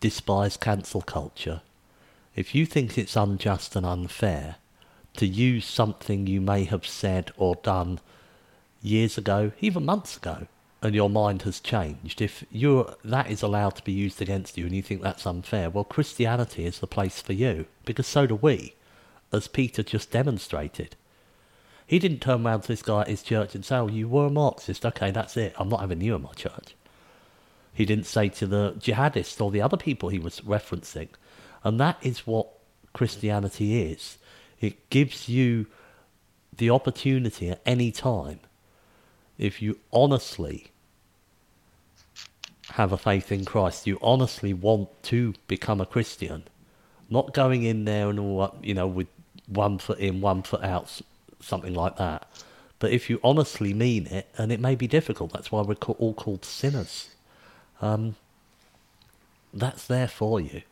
[0.00, 1.62] despise cancel culture,
[2.36, 4.56] if you think it's unjust and unfair
[5.18, 8.00] to use something you may have said or done
[8.82, 10.46] years ago, even months ago,
[10.80, 14.64] and your mind has changed, if you're, that is allowed to be used against you
[14.64, 18.36] and you think that's unfair, well, Christianity is the place for you, because so do
[18.36, 18.74] we,
[19.32, 20.94] as Peter just demonstrated.
[21.84, 24.26] He didn't turn around to this guy at his church and say, oh, you were
[24.26, 26.74] a Marxist, okay, that's it, I'm not having you in my church.
[27.72, 31.08] He didn't say to the jihadists or the other people he was referencing.
[31.64, 32.48] And that is what
[32.92, 34.17] Christianity is.
[34.60, 35.66] It gives you
[36.58, 38.40] the opportunity at any time,
[39.38, 40.72] if you honestly
[42.72, 46.44] have a faith in Christ, you honestly want to become a Christian,
[47.08, 49.06] not going in there and all, you know, with
[49.46, 51.00] one foot in, one foot out,
[51.40, 52.28] something like that.
[52.80, 56.14] But if you honestly mean it, and it may be difficult, that's why we're all
[56.14, 57.10] called sinners.
[57.80, 58.16] Um,
[59.54, 60.62] that's there for you.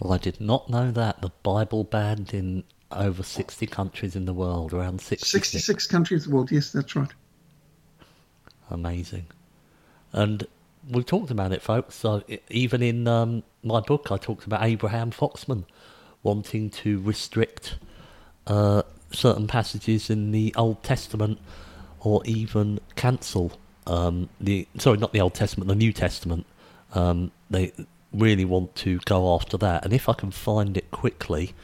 [0.00, 1.22] Well, I did not know that.
[1.22, 2.64] The Bible banned in
[2.94, 5.50] over 60 countries in the world, around 66.
[5.50, 7.10] 66 countries in the world, yes, that's right.
[8.70, 9.26] Amazing.
[10.12, 10.46] And
[10.88, 11.94] we've talked about it, folks.
[11.94, 15.64] So even in um, my book, I talked about Abraham Foxman
[16.22, 17.76] wanting to restrict
[18.46, 18.82] uh,
[19.12, 21.38] certain passages in the Old Testament
[22.00, 23.52] or even cancel
[23.86, 26.46] um, the sorry, not the Old Testament, the New Testament.
[26.94, 27.72] Um, they
[28.12, 31.54] really want to go after that, and if I can find it quickly,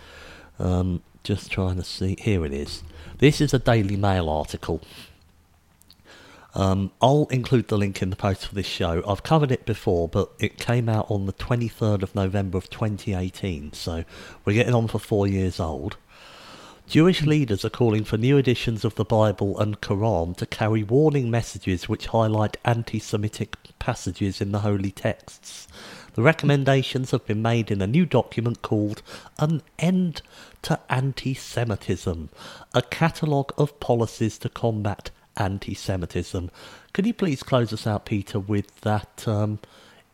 [0.58, 2.16] um, just trying to see.
[2.20, 2.82] Here it is.
[3.18, 4.80] This is a Daily Mail article.
[6.54, 9.04] Um, I'll include the link in the post for this show.
[9.06, 13.72] I've covered it before, but it came out on the 23rd of November of 2018,
[13.72, 14.04] so
[14.44, 15.96] we're getting on for four years old.
[16.88, 21.30] Jewish leaders are calling for new editions of the Bible and Quran to carry warning
[21.30, 25.68] messages which highlight anti Semitic passages in the holy texts.
[26.14, 29.02] The recommendations have been made in a new document called
[29.38, 30.22] An End
[30.62, 32.28] to Anti Semitism,
[32.74, 36.50] a catalogue of policies to combat anti Semitism.
[36.92, 39.58] Can you please close us out, Peter, with that um,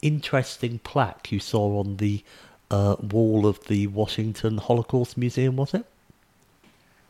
[0.02, 2.22] interesting plaque you saw on the
[2.70, 5.86] uh, wall of the Washington Holocaust Museum, was it?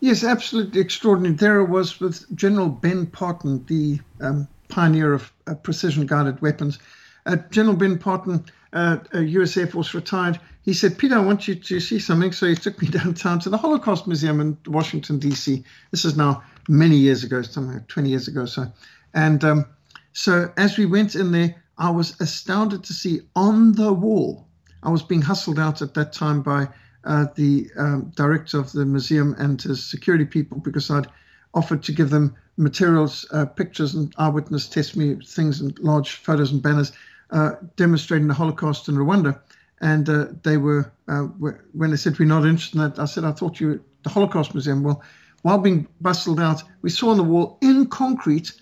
[0.01, 1.35] Yes, absolutely extraordinary.
[1.35, 6.79] There it was with General Ben Partin, the um, pioneer of uh, precision guided weapons.
[7.25, 11.55] Uh, General Ben Partin, uh, US Air Force retired, he said, Peter, I want you
[11.55, 12.33] to see something.
[12.33, 15.65] So he took me downtown to the Holocaust Museum in Washington, D.C.
[15.93, 18.47] This is now many years ago, something like 20 years ago.
[18.47, 18.67] So,
[19.15, 19.65] and um,
[20.13, 24.45] so as we went in there, I was astounded to see on the wall,
[24.83, 26.69] I was being hustled out at that time by
[27.05, 31.07] uh, the um, director of the museum and his security people because I'd
[31.55, 36.61] offered to give them materials, uh, pictures, and eyewitness testimony things, and large photos and
[36.61, 36.91] banners
[37.31, 39.39] uh, demonstrating the Holocaust in Rwanda.
[39.81, 43.25] And uh, they were, uh, when they said, We're not interested in that, I said,
[43.25, 44.83] I thought you were the Holocaust Museum.
[44.83, 45.03] Well,
[45.43, 48.53] while being bustled out, we saw on the wall in concrete,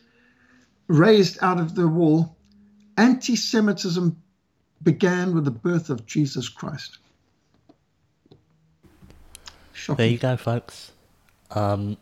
[0.89, 2.37] raised out of the wall,
[2.97, 4.17] anti Semitism
[4.83, 6.99] began with the birth of Jesus Christ.
[9.73, 9.97] Shocking.
[9.97, 10.93] There you go, folks.
[11.51, 11.97] Um,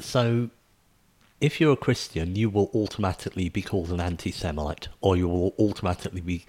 [0.00, 0.50] so
[1.40, 5.54] if you're a Christian, you will automatically be called an anti Semite, or you will
[5.58, 6.44] automatically be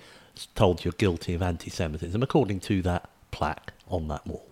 [0.55, 4.47] told you're guilty of anti Semitism, according to that plaque on that wall.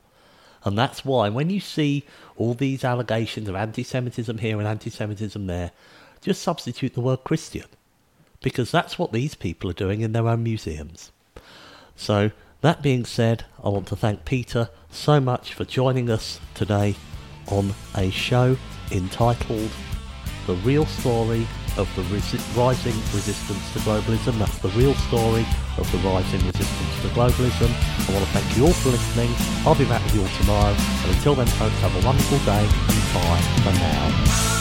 [0.64, 2.06] And that's why when you see
[2.36, 5.72] all these allegations of anti Semitism here and anti Semitism there,
[6.22, 7.66] just substitute the word Christian.
[8.42, 11.12] Because that's what these people are doing in their own museums.
[11.96, 12.32] So,
[12.62, 16.96] that being said, I want to thank Peter so much for joining us today
[17.48, 18.58] on a show
[18.92, 19.70] entitled
[20.48, 21.46] The Real Story
[21.78, 22.02] of the
[22.56, 24.38] Rising Resistance to Globalism.
[24.40, 25.46] That's the real story
[25.78, 27.70] of the rising resistance to globalism.
[28.08, 29.32] I want to thank you all for listening.
[29.66, 30.76] I'll be back with you all tomorrow.
[31.04, 34.53] And until then, folks, have a wonderful day and bye for now.